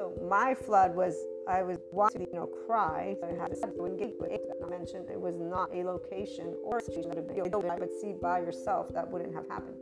[0.00, 1.14] So my flood was
[1.46, 3.16] I was wanting to, you know, cry.
[3.22, 3.52] I had.
[3.62, 8.38] I mentioned it was not a location or a situation that I would see by
[8.38, 9.76] yourself that wouldn't have happened.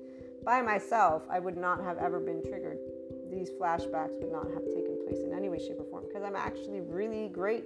[0.45, 2.79] By myself, I would not have ever been triggered.
[3.31, 6.35] These flashbacks would not have taken place in any way, shape, or form because I'm
[6.35, 7.64] actually really great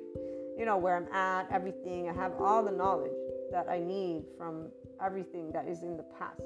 [0.59, 2.09] you know, where I'm at, everything.
[2.09, 3.17] I have all the knowledge
[3.51, 4.67] that I need from
[5.03, 6.43] everything that is in the past.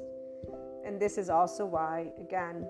[0.84, 2.64] And this is also why, again,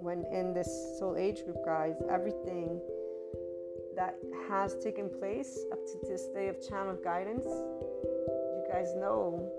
[0.00, 2.80] when in this soul age group, guys, everything
[3.96, 4.16] that
[4.48, 9.50] has taken place up to this day of channel guidance, you guys know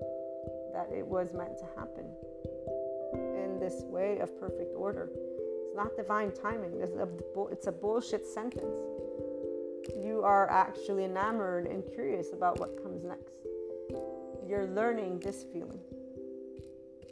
[0.74, 2.06] that it was meant to happen
[3.14, 5.10] in this way of perfect order.
[5.66, 6.80] It's not divine timing.
[6.82, 7.08] It's a,
[7.52, 8.74] it's a bullshit sentence
[9.98, 13.36] you are actually enamored and curious about what comes next.
[14.48, 15.80] You're learning this feeling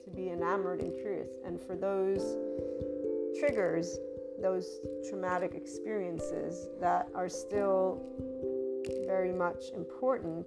[0.04, 1.30] to be enamored and curious.
[1.46, 2.38] And for those
[3.40, 3.98] triggers,
[4.42, 4.80] those
[5.10, 8.02] traumatic experiences that are still
[9.06, 10.46] very much important,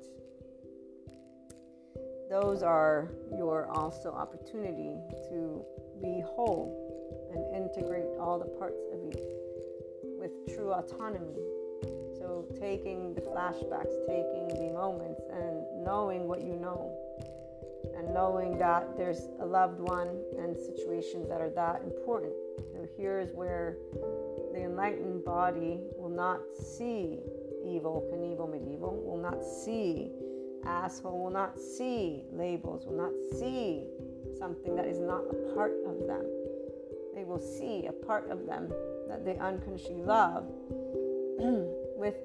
[2.30, 4.97] those are your also opportunity
[5.28, 5.64] to
[6.01, 6.86] be whole
[7.34, 9.12] and integrate all the parts of you
[10.18, 11.34] with true autonomy
[12.18, 16.93] So, taking the flashbacks, taking the moments, and knowing what you know,
[17.97, 22.32] and knowing that there's a loved one and situations that are that important.
[22.91, 23.76] So here's where
[24.53, 27.20] the enlightened body will not see
[27.64, 30.11] evil, Knievel, medieval, will not see
[30.64, 33.86] asshole, will not see labels, will not see
[34.38, 36.24] something that is not a part of them.
[37.14, 38.72] They will see a part of them
[39.09, 40.47] that they unconsciously love
[41.97, 42.16] with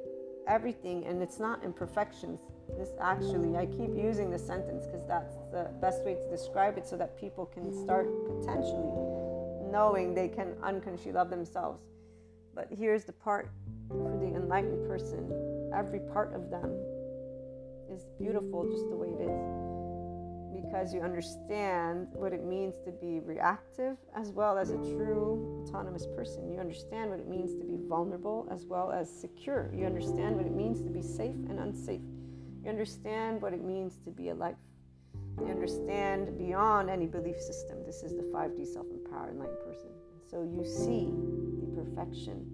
[0.47, 2.39] everything and it's not imperfections
[2.78, 6.86] this actually i keep using the sentence because that's the best way to describe it
[6.86, 9.14] so that people can start potentially
[9.76, 11.82] knowing they can unconsciously love themselves
[12.55, 13.51] but here's the part
[13.89, 15.21] for the enlightened person
[15.76, 16.71] every part of them
[17.91, 19.65] is beautiful just the way it is
[20.76, 26.07] because you understand what it means to be reactive as well as a true autonomous
[26.15, 26.51] person.
[26.51, 29.71] You understand what it means to be vulnerable as well as secure.
[29.73, 32.01] You understand what it means to be safe and unsafe.
[32.63, 34.55] You understand what it means to be alive.
[35.39, 37.78] You understand beyond any belief system.
[37.86, 39.89] This is the 5D self empowered enlightened person.
[40.30, 41.11] So you see
[41.61, 42.45] the perfection,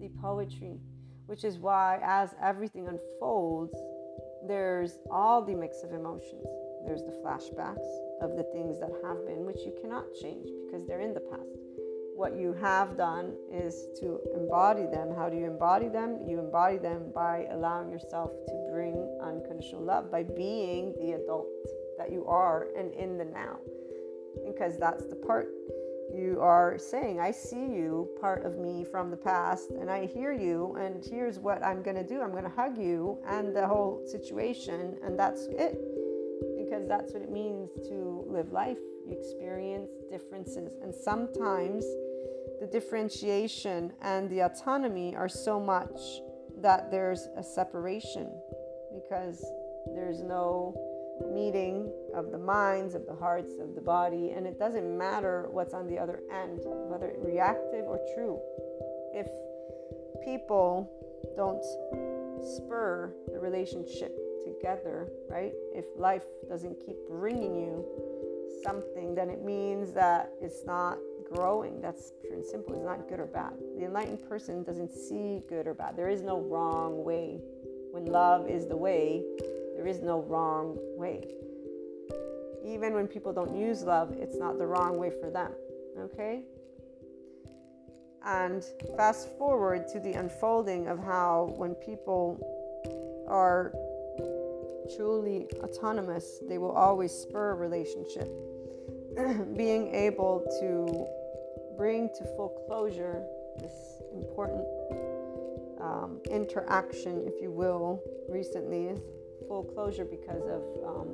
[0.00, 0.78] the poetry,
[1.26, 3.76] which is why as everything unfolds,
[4.46, 6.46] there's all the mix of emotions
[6.84, 7.88] there's the flashbacks
[8.20, 11.48] of the things that have been, which you cannot change because they're in the past.
[12.14, 15.08] What you have done is to embody them.
[15.16, 16.20] How do you embody them?
[16.28, 21.48] You embody them by allowing yourself to bring unconditional love, by being the adult
[21.98, 23.58] that you are and in the now.
[24.46, 25.48] Because that's the part
[26.14, 30.32] you are saying, I see you, part of me from the past, and I hear
[30.32, 32.20] you, and here's what I'm going to do.
[32.20, 35.78] I'm going to hug you and the whole situation, and that's it.
[36.56, 38.78] Because that's what it means to live life.
[39.06, 41.84] You experience differences, and sometimes
[42.60, 46.00] the differentiation and the autonomy are so much
[46.58, 48.30] that there's a separation
[48.94, 49.44] because
[49.94, 50.74] there's no
[51.32, 55.74] meeting of the minds, of the hearts, of the body, and it doesn't matter what's
[55.74, 58.40] on the other end, whether it's reactive or true.
[59.12, 59.28] If
[60.24, 60.90] people
[61.36, 61.62] don't
[62.42, 65.52] spur the relationship together, right?
[65.72, 67.84] If life doesn't keep bringing you
[68.62, 70.98] something, then it means that it's not
[71.32, 71.80] growing.
[71.80, 72.74] That's pure and simple.
[72.74, 73.52] It's not good or bad.
[73.76, 75.96] The enlightened person doesn't see good or bad.
[75.96, 77.40] There is no wrong way.
[77.92, 79.22] When love is the way,
[79.84, 81.20] there is no wrong way.
[82.64, 85.52] Even when people don't use love, it's not the wrong way for them.
[85.98, 86.40] Okay?
[88.24, 88.64] And
[88.96, 92.40] fast forward to the unfolding of how when people
[93.28, 93.74] are
[94.96, 98.30] truly autonomous, they will always spur a relationship.
[99.54, 103.22] Being able to bring to full closure
[103.60, 104.64] this important
[105.78, 108.94] um, interaction, if you will, recently
[109.48, 111.08] full closure because of um,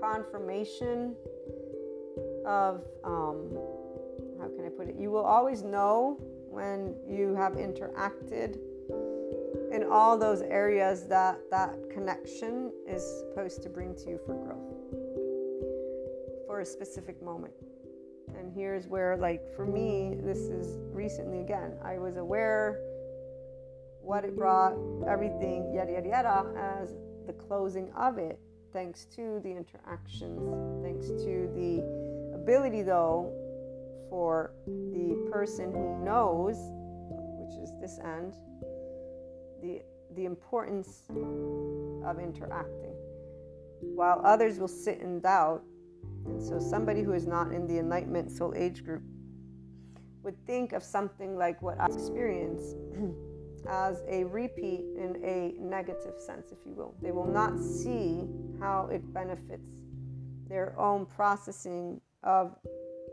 [0.00, 1.14] confirmation
[2.46, 3.56] of um,
[4.40, 4.96] how can I put it?
[4.98, 6.18] You will always know
[6.50, 8.58] when you have interacted
[9.72, 14.78] in all those areas that that connection is supposed to bring to you for growth
[16.46, 17.52] for a specific moment.
[18.38, 22.80] And here's where, like, for me, this is recently again, I was aware
[24.00, 24.74] what it brought,
[25.06, 26.94] everything, yada, yada, yada, as
[27.28, 28.40] the closing of it,
[28.72, 33.30] thanks to the interactions, thanks to the ability, though,
[34.08, 36.56] for the person who knows,
[37.38, 38.32] which is this end,
[39.62, 39.82] the,
[40.16, 41.02] the importance
[42.04, 42.94] of interacting.
[43.80, 45.62] While others will sit in doubt,
[46.24, 49.02] and so somebody who is not in the Enlightenment Soul Age group
[50.22, 52.74] would think of something like what I experience
[53.68, 56.94] as a repeat in a negative sense, if you will.
[57.02, 58.26] They will not see
[58.60, 59.68] how it benefits
[60.48, 62.56] their own processing of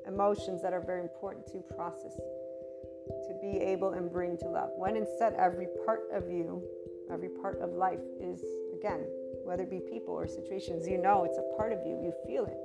[0.08, 4.70] emotions that are very important to process, to be able and bring to love.
[4.78, 6.64] When instead, every part of you,
[7.12, 8.42] every part of life is,
[8.78, 9.06] again,
[9.44, 12.46] whether it be people or situations, you know it's a part of you, you feel
[12.46, 12.58] it.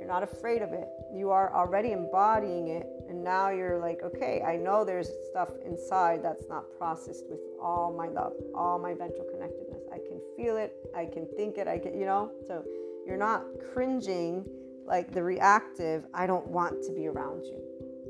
[0.00, 0.88] You're not afraid of it.
[1.14, 2.86] You are already embodying it.
[3.10, 7.92] And now you're like, okay, I know there's stuff inside that's not processed with all
[7.92, 9.82] my love, all my ventral connectedness.
[9.92, 10.72] I can feel it.
[10.96, 11.68] I can think it.
[11.68, 12.30] I can, you know?
[12.46, 12.64] So
[13.06, 13.44] you're not
[13.74, 14.46] cringing
[14.86, 17.60] like the reactive, I don't want to be around you.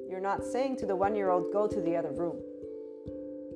[0.09, 2.37] You're not saying to the one year old, go to the other room.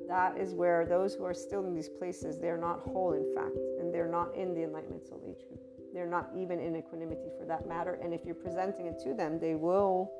[0.09, 3.55] That is where those who are still in these places, they're not whole, in fact,
[3.79, 5.74] and they're not in the enlightenment soul age group.
[5.95, 7.97] They're not even in equanimity for that matter.
[8.03, 10.11] And if you're presenting it to them, they will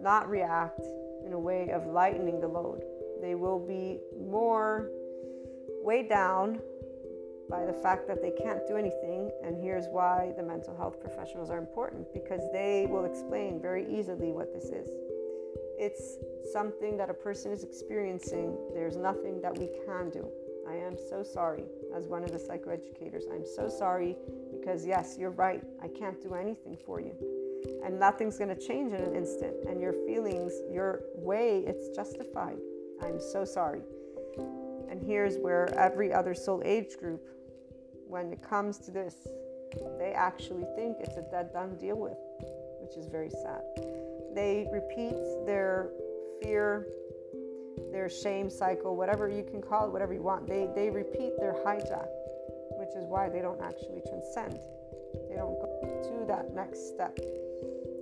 [0.00, 0.80] not react
[1.26, 2.82] in a way of lightening the load.
[3.20, 4.88] They will be more
[5.82, 6.60] weighed down
[7.50, 9.30] by the fact that they can't do anything.
[9.44, 14.32] And here's why the mental health professionals are important because they will explain very easily
[14.32, 14.88] what this is.
[15.78, 16.16] It's
[16.54, 18.56] something that a person is experiencing.
[18.72, 20.26] There's nothing that we can do.
[20.66, 23.24] I am so sorry, as one of the psychoeducators.
[23.30, 24.16] I'm so sorry
[24.62, 25.62] because, yes, you're right.
[25.82, 27.14] I can't do anything for you.
[27.84, 29.54] And nothing's going to change in an instant.
[29.68, 32.58] And your feelings, your way, it's justified.
[33.02, 33.82] I'm so sorry.
[34.88, 37.22] And here's where every other soul age group,
[38.06, 39.26] when it comes to this,
[39.98, 42.18] they actually think it's a dead done deal with,
[42.80, 43.62] which is very sad.
[44.34, 45.90] They repeat their
[46.42, 46.86] fear,
[47.90, 50.46] their shame cycle, whatever you can call it, whatever you want.
[50.46, 52.08] They, they repeat their hijack
[52.82, 54.58] which is why they don't actually transcend.
[55.28, 55.70] They don't go
[56.02, 57.16] to that next step.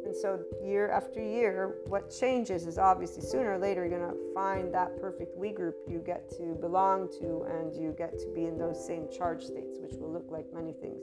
[0.07, 4.35] And so, year after year, what changes is obviously sooner or later you're going to
[4.35, 8.47] find that perfect we group you get to belong to, and you get to be
[8.47, 11.03] in those same charge states, which will look like many things.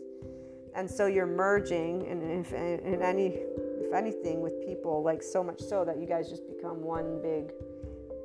[0.76, 3.28] And so you're merging, and if in any,
[3.80, 7.54] if anything, with people like so much so that you guys just become one big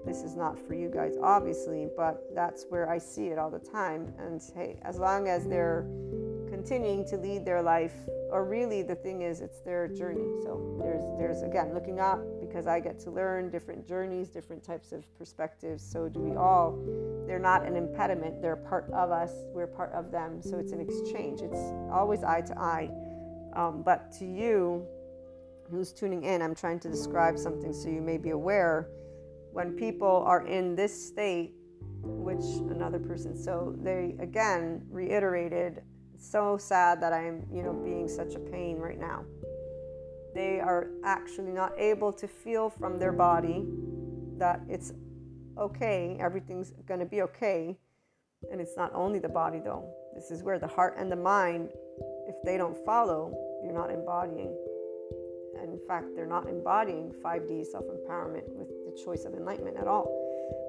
[0.04, 3.58] this is not for you guys, obviously, but that's where I see it all the
[3.58, 4.12] time.
[4.18, 5.86] And hey, as long as they're
[6.48, 7.94] continuing to lead their life,
[8.30, 10.26] or really the thing is, it's their journey.
[10.42, 14.92] So there's, there's again, looking up because I get to learn different journeys, different types
[14.92, 15.84] of perspectives.
[15.84, 16.78] So do we all.
[17.26, 20.42] They're not an impediment, they're part of us, we're part of them.
[20.42, 21.60] So it's an exchange, it's
[21.92, 22.90] always eye to eye.
[23.54, 24.84] Um, but to you,
[25.70, 28.88] who's tuning in, I'm trying to describe something so you may be aware
[29.52, 31.54] when people are in this state,
[32.02, 35.82] which another person, so they again reiterated,
[36.18, 39.24] so sad that I'm, you know, being such a pain right now.
[40.34, 43.66] They are actually not able to feel from their body
[44.38, 44.92] that it's
[45.58, 47.76] okay, everything's going to be okay.
[48.50, 49.88] And it's not only the body, though.
[50.14, 51.70] This is where the heart and the mind,
[52.26, 53.32] if they don't follow,
[53.62, 54.54] you're not embodying.
[55.60, 59.86] And in fact, they're not embodying 5D self empowerment with the choice of enlightenment at
[59.86, 60.18] all.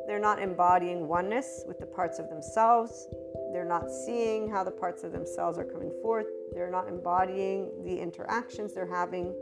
[0.08, 3.08] They're not embodying oneness with the parts of themselves.
[3.52, 6.28] They're not seeing how the parts of themselves are coming forth.
[6.54, 9.34] They're not embodying the interactions they're having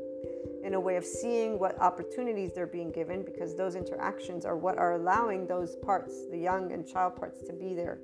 [0.64, 4.78] in a way of seeing what opportunities they're being given because those interactions are what
[4.78, 8.00] are allowing those parts, the young and child parts, to be there.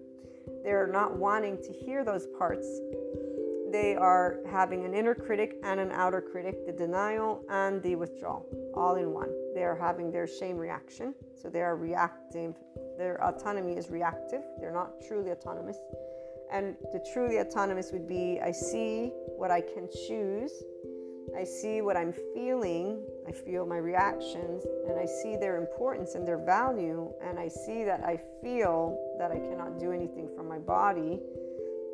[0.63, 2.67] They're not wanting to hear those parts
[3.71, 8.45] they are having an inner critic and an outer critic, the denial and the withdrawal,
[8.78, 9.30] all in one.
[9.53, 11.13] They are having their shame reaction.
[11.41, 12.55] So they are reactive.
[12.97, 14.43] Their autonomy is reactive.
[14.59, 15.78] They're not truly autonomous.
[16.51, 20.51] And the truly autonomous would be I see what I can choose.
[21.36, 26.25] I see what I'm feeling, I feel my reactions, and I see their importance and
[26.25, 30.57] their value, and I see that I feel that I cannot do anything from my
[30.57, 31.19] body.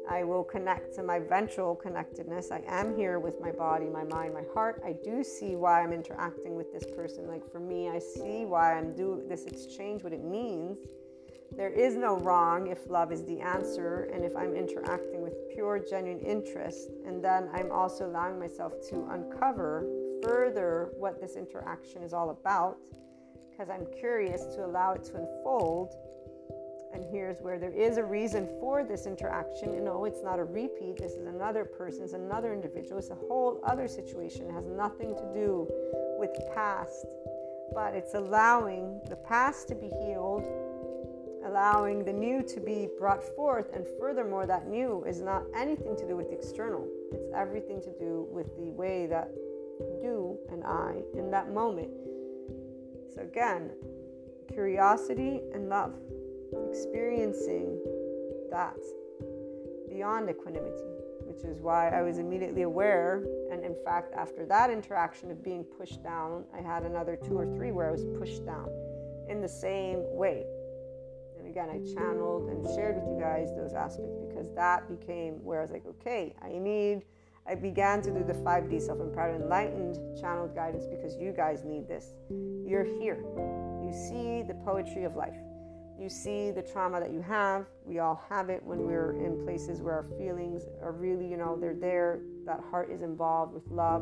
[0.09, 2.51] I will connect to my ventral connectedness.
[2.51, 4.81] I am here with my body, my mind, my heart.
[4.85, 7.27] I do see why I'm interacting with this person.
[7.27, 10.77] Like for me, I see why I'm doing this exchange, what it means.
[11.55, 15.79] There is no wrong if love is the answer and if I'm interacting with pure,
[15.79, 16.89] genuine interest.
[17.05, 19.85] And then I'm also allowing myself to uncover
[20.23, 22.77] further what this interaction is all about
[23.51, 25.93] because I'm curious to allow it to unfold.
[26.93, 29.73] And here's where there is a reason for this interaction.
[29.73, 30.97] You oh, know, it's not a repeat.
[30.97, 34.47] This is another person, it's another individual, it's a whole other situation.
[34.47, 35.67] It has nothing to do
[36.19, 37.05] with past,
[37.73, 40.47] but it's allowing the past to be healed
[41.45, 43.73] allowing the new to be brought forth.
[43.73, 47.91] And furthermore, that new is not anything to do with the external, it's everything to
[47.99, 49.29] do with the way that
[50.01, 51.89] you and I in that moment.
[53.13, 53.71] So, again,
[54.51, 55.93] curiosity and love,
[56.69, 57.79] experiencing
[58.51, 58.77] that
[59.89, 60.89] beyond equanimity,
[61.25, 63.23] which is why I was immediately aware.
[63.51, 67.45] And in fact, after that interaction of being pushed down, I had another two or
[67.55, 68.69] three where I was pushed down
[69.29, 70.45] in the same way
[71.37, 75.59] And again, I channeled and shared with you guys those aspects because that became where
[75.59, 77.03] I was like, okay, I need,
[77.47, 81.87] I began to do the 5D self empowered enlightened channeled guidance because you guys need
[81.87, 82.13] this.
[82.65, 83.17] You're here.
[83.83, 85.35] You see the poetry of life.
[86.03, 87.65] You see the trauma that you have.
[87.85, 91.57] We all have it when we're in places where our feelings are really, you know,
[91.57, 92.19] they're there.
[92.45, 94.01] That heart is involved with love.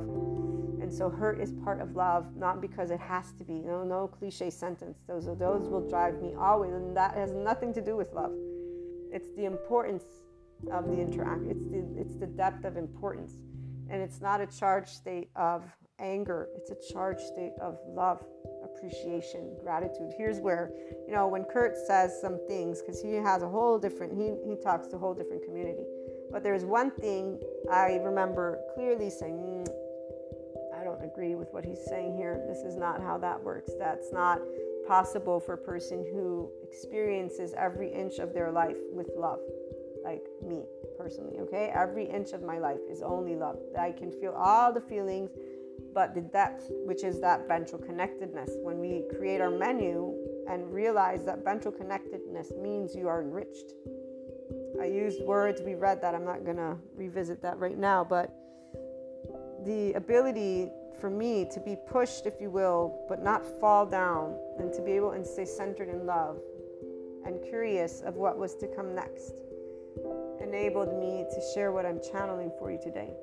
[0.81, 3.53] And so hurt is part of love, not because it has to be.
[3.53, 4.97] No, no cliche sentence.
[5.07, 6.73] Those those will drive me always.
[6.73, 8.33] And that has nothing to do with love.
[9.11, 10.05] It's the importance
[10.71, 11.43] of the interact.
[11.45, 13.33] It's the it's the depth of importance.
[13.91, 15.65] And it's not a charged state of
[15.99, 16.47] anger.
[16.55, 18.25] It's a charged state of love
[18.75, 20.11] appreciation, gratitude.
[20.17, 20.71] Here's where,
[21.07, 24.55] you know, when Kurt says some things, because he has a whole different, he, he
[24.55, 25.83] talks to a whole different community.
[26.31, 27.39] But there's one thing
[27.71, 29.67] I remember clearly saying, mm,
[30.79, 32.43] I don't agree with what he's saying here.
[32.47, 33.71] This is not how that works.
[33.77, 34.39] That's not
[34.87, 39.39] possible for a person who experiences every inch of their life with love,
[40.03, 40.63] like me
[40.97, 41.71] personally, okay?
[41.73, 43.57] Every inch of my life is only love.
[43.77, 45.31] I can feel all the feelings
[45.93, 48.51] but the depth, which is that ventral connectedness.
[48.61, 50.13] When we create our menu
[50.49, 53.73] and realize that ventral connectedness means you are enriched.
[54.81, 58.33] I used words, we read that, I'm not to revisit that right now, but
[59.65, 60.69] the ability
[60.99, 64.91] for me to be pushed, if you will, but not fall down, and to be
[64.91, 66.39] able and stay centered in love
[67.25, 69.41] and curious of what was to come next
[70.41, 73.13] enabled me to share what I'm channeling for you today.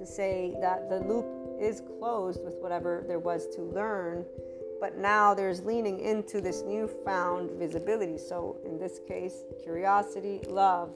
[0.00, 1.26] To say that the loop
[1.60, 4.24] is closed with whatever there was to learn,
[4.80, 8.16] but now there's leaning into this newfound visibility.
[8.16, 10.94] So, in this case, curiosity, love.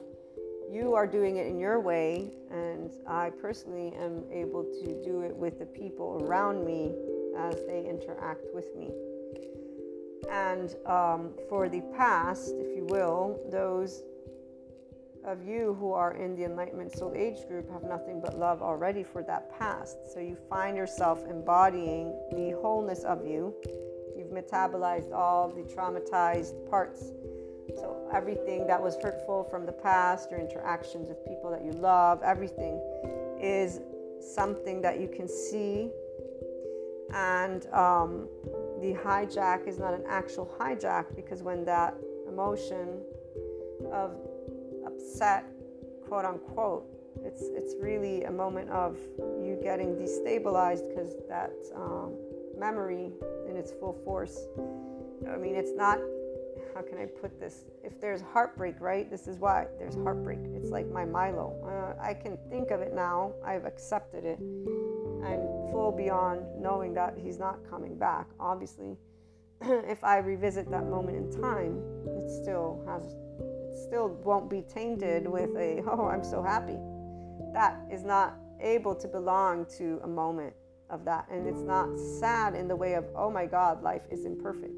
[0.71, 5.35] You are doing it in your way, and I personally am able to do it
[5.35, 6.95] with the people around me
[7.37, 8.89] as they interact with me.
[10.31, 14.01] And um, for the past, if you will, those
[15.25, 19.03] of you who are in the Enlightenment Soul Age group have nothing but love already
[19.03, 19.97] for that past.
[20.13, 23.53] So you find yourself embodying the wholeness of you.
[24.15, 27.11] You've metabolized all the traumatized parts.
[27.75, 32.21] So everything that was hurtful from the past, your interactions with people that you love,
[32.23, 32.79] everything
[33.41, 33.81] is
[34.21, 35.89] something that you can see.
[37.13, 38.27] And um,
[38.81, 41.95] the hijack is not an actual hijack because when that
[42.27, 43.01] emotion
[43.91, 44.17] of
[44.95, 45.45] upset,
[46.07, 46.85] quote unquote,
[47.23, 52.13] it's it's really a moment of you getting destabilized because that um,
[52.57, 53.11] memory
[53.49, 54.37] in its full force.
[55.31, 55.99] I mean, it's not.
[56.73, 57.65] How can I put this?
[57.83, 59.09] If there's heartbreak, right?
[59.09, 60.39] This is why there's heartbreak.
[60.55, 61.55] It's like my Milo.
[61.65, 63.33] Uh, I can think of it now.
[63.45, 64.39] I've accepted it.
[65.23, 65.39] I'm
[65.71, 68.27] full beyond knowing that he's not coming back.
[68.39, 68.97] Obviously,
[69.61, 73.15] if I revisit that moment in time, it still has
[73.77, 76.77] still won't be tainted with a, oh, I'm so happy.
[77.53, 80.53] That is not able to belong to a moment
[80.89, 81.27] of that.
[81.29, 84.73] And it's not sad in the way of, oh my God, life is imperfect.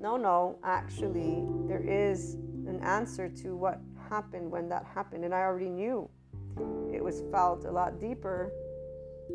[0.00, 2.34] No, no, actually, there is
[2.66, 5.24] an answer to what happened when that happened.
[5.24, 6.08] And I already knew
[6.92, 8.52] it was felt a lot deeper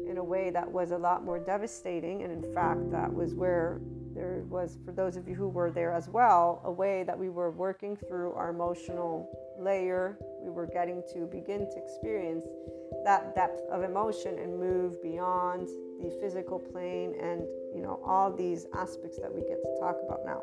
[0.07, 2.23] in a way that was a lot more devastating.
[2.23, 3.81] And in fact, that was where
[4.14, 7.30] there was, for those of you who were there as well, a way that we
[7.30, 10.18] were working through our emotional layer.
[10.41, 12.45] We were getting to begin to experience
[13.05, 15.68] that depth of emotion and move beyond
[16.01, 17.41] the physical plane and
[17.74, 20.41] you know all these aspects that we get to talk about now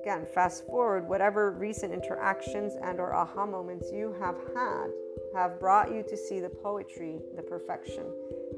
[0.00, 4.88] again fast forward whatever recent interactions and or aha moments you have had
[5.34, 8.04] have brought you to see the poetry the perfection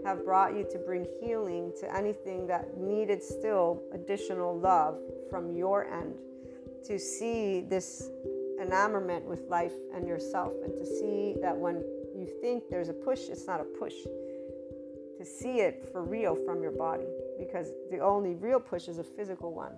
[0.04, 4.98] have brought you to bring healing to anything that needed still additional love
[5.30, 6.14] from your end
[6.84, 8.10] to see this
[8.60, 11.76] enamorment with life and yourself and to see that when
[12.16, 13.94] you think there's a push it's not a push
[15.22, 17.06] to see it for real from your body
[17.38, 19.72] because the only real push is a physical one.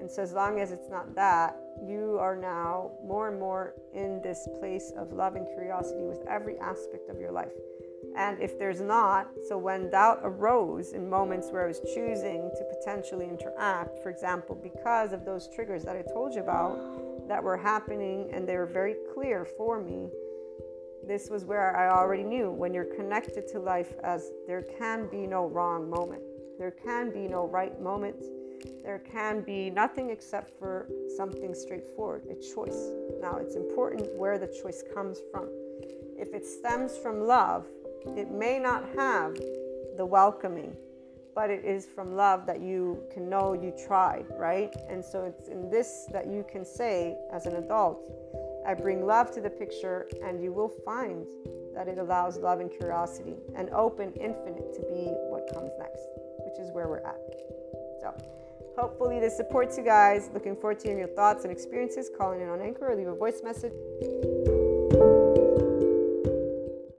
[0.00, 4.20] And so, as long as it's not that, you are now more and more in
[4.22, 7.52] this place of love and curiosity with every aspect of your life.
[8.18, 12.64] And if there's not, so when doubt arose in moments where I was choosing to
[12.76, 17.56] potentially interact, for example, because of those triggers that I told you about that were
[17.56, 20.08] happening and they were very clear for me,
[21.06, 25.24] this was where I already knew when you're connected to life as there can be
[25.24, 26.22] no wrong moment.
[26.58, 28.16] There can be no right moment.
[28.82, 32.90] There can be nothing except for something straightforward, a choice.
[33.20, 35.48] Now, it's important where the choice comes from.
[36.18, 37.64] If it stems from love,
[38.16, 39.36] it may not have
[39.96, 40.76] the welcoming,
[41.34, 44.74] but it is from love that you can know you tried, right?
[44.88, 48.10] And so it's in this that you can say, as an adult,
[48.66, 51.26] I bring love to the picture, and you will find
[51.74, 56.02] that it allows love and curiosity and open infinite to be what comes next,
[56.44, 57.20] which is where we're at.
[58.00, 58.14] So,
[58.76, 60.30] hopefully, this supports you guys.
[60.34, 62.10] Looking forward to hearing your thoughts and experiences.
[62.18, 63.72] Calling in on Anchor or leave a voice message.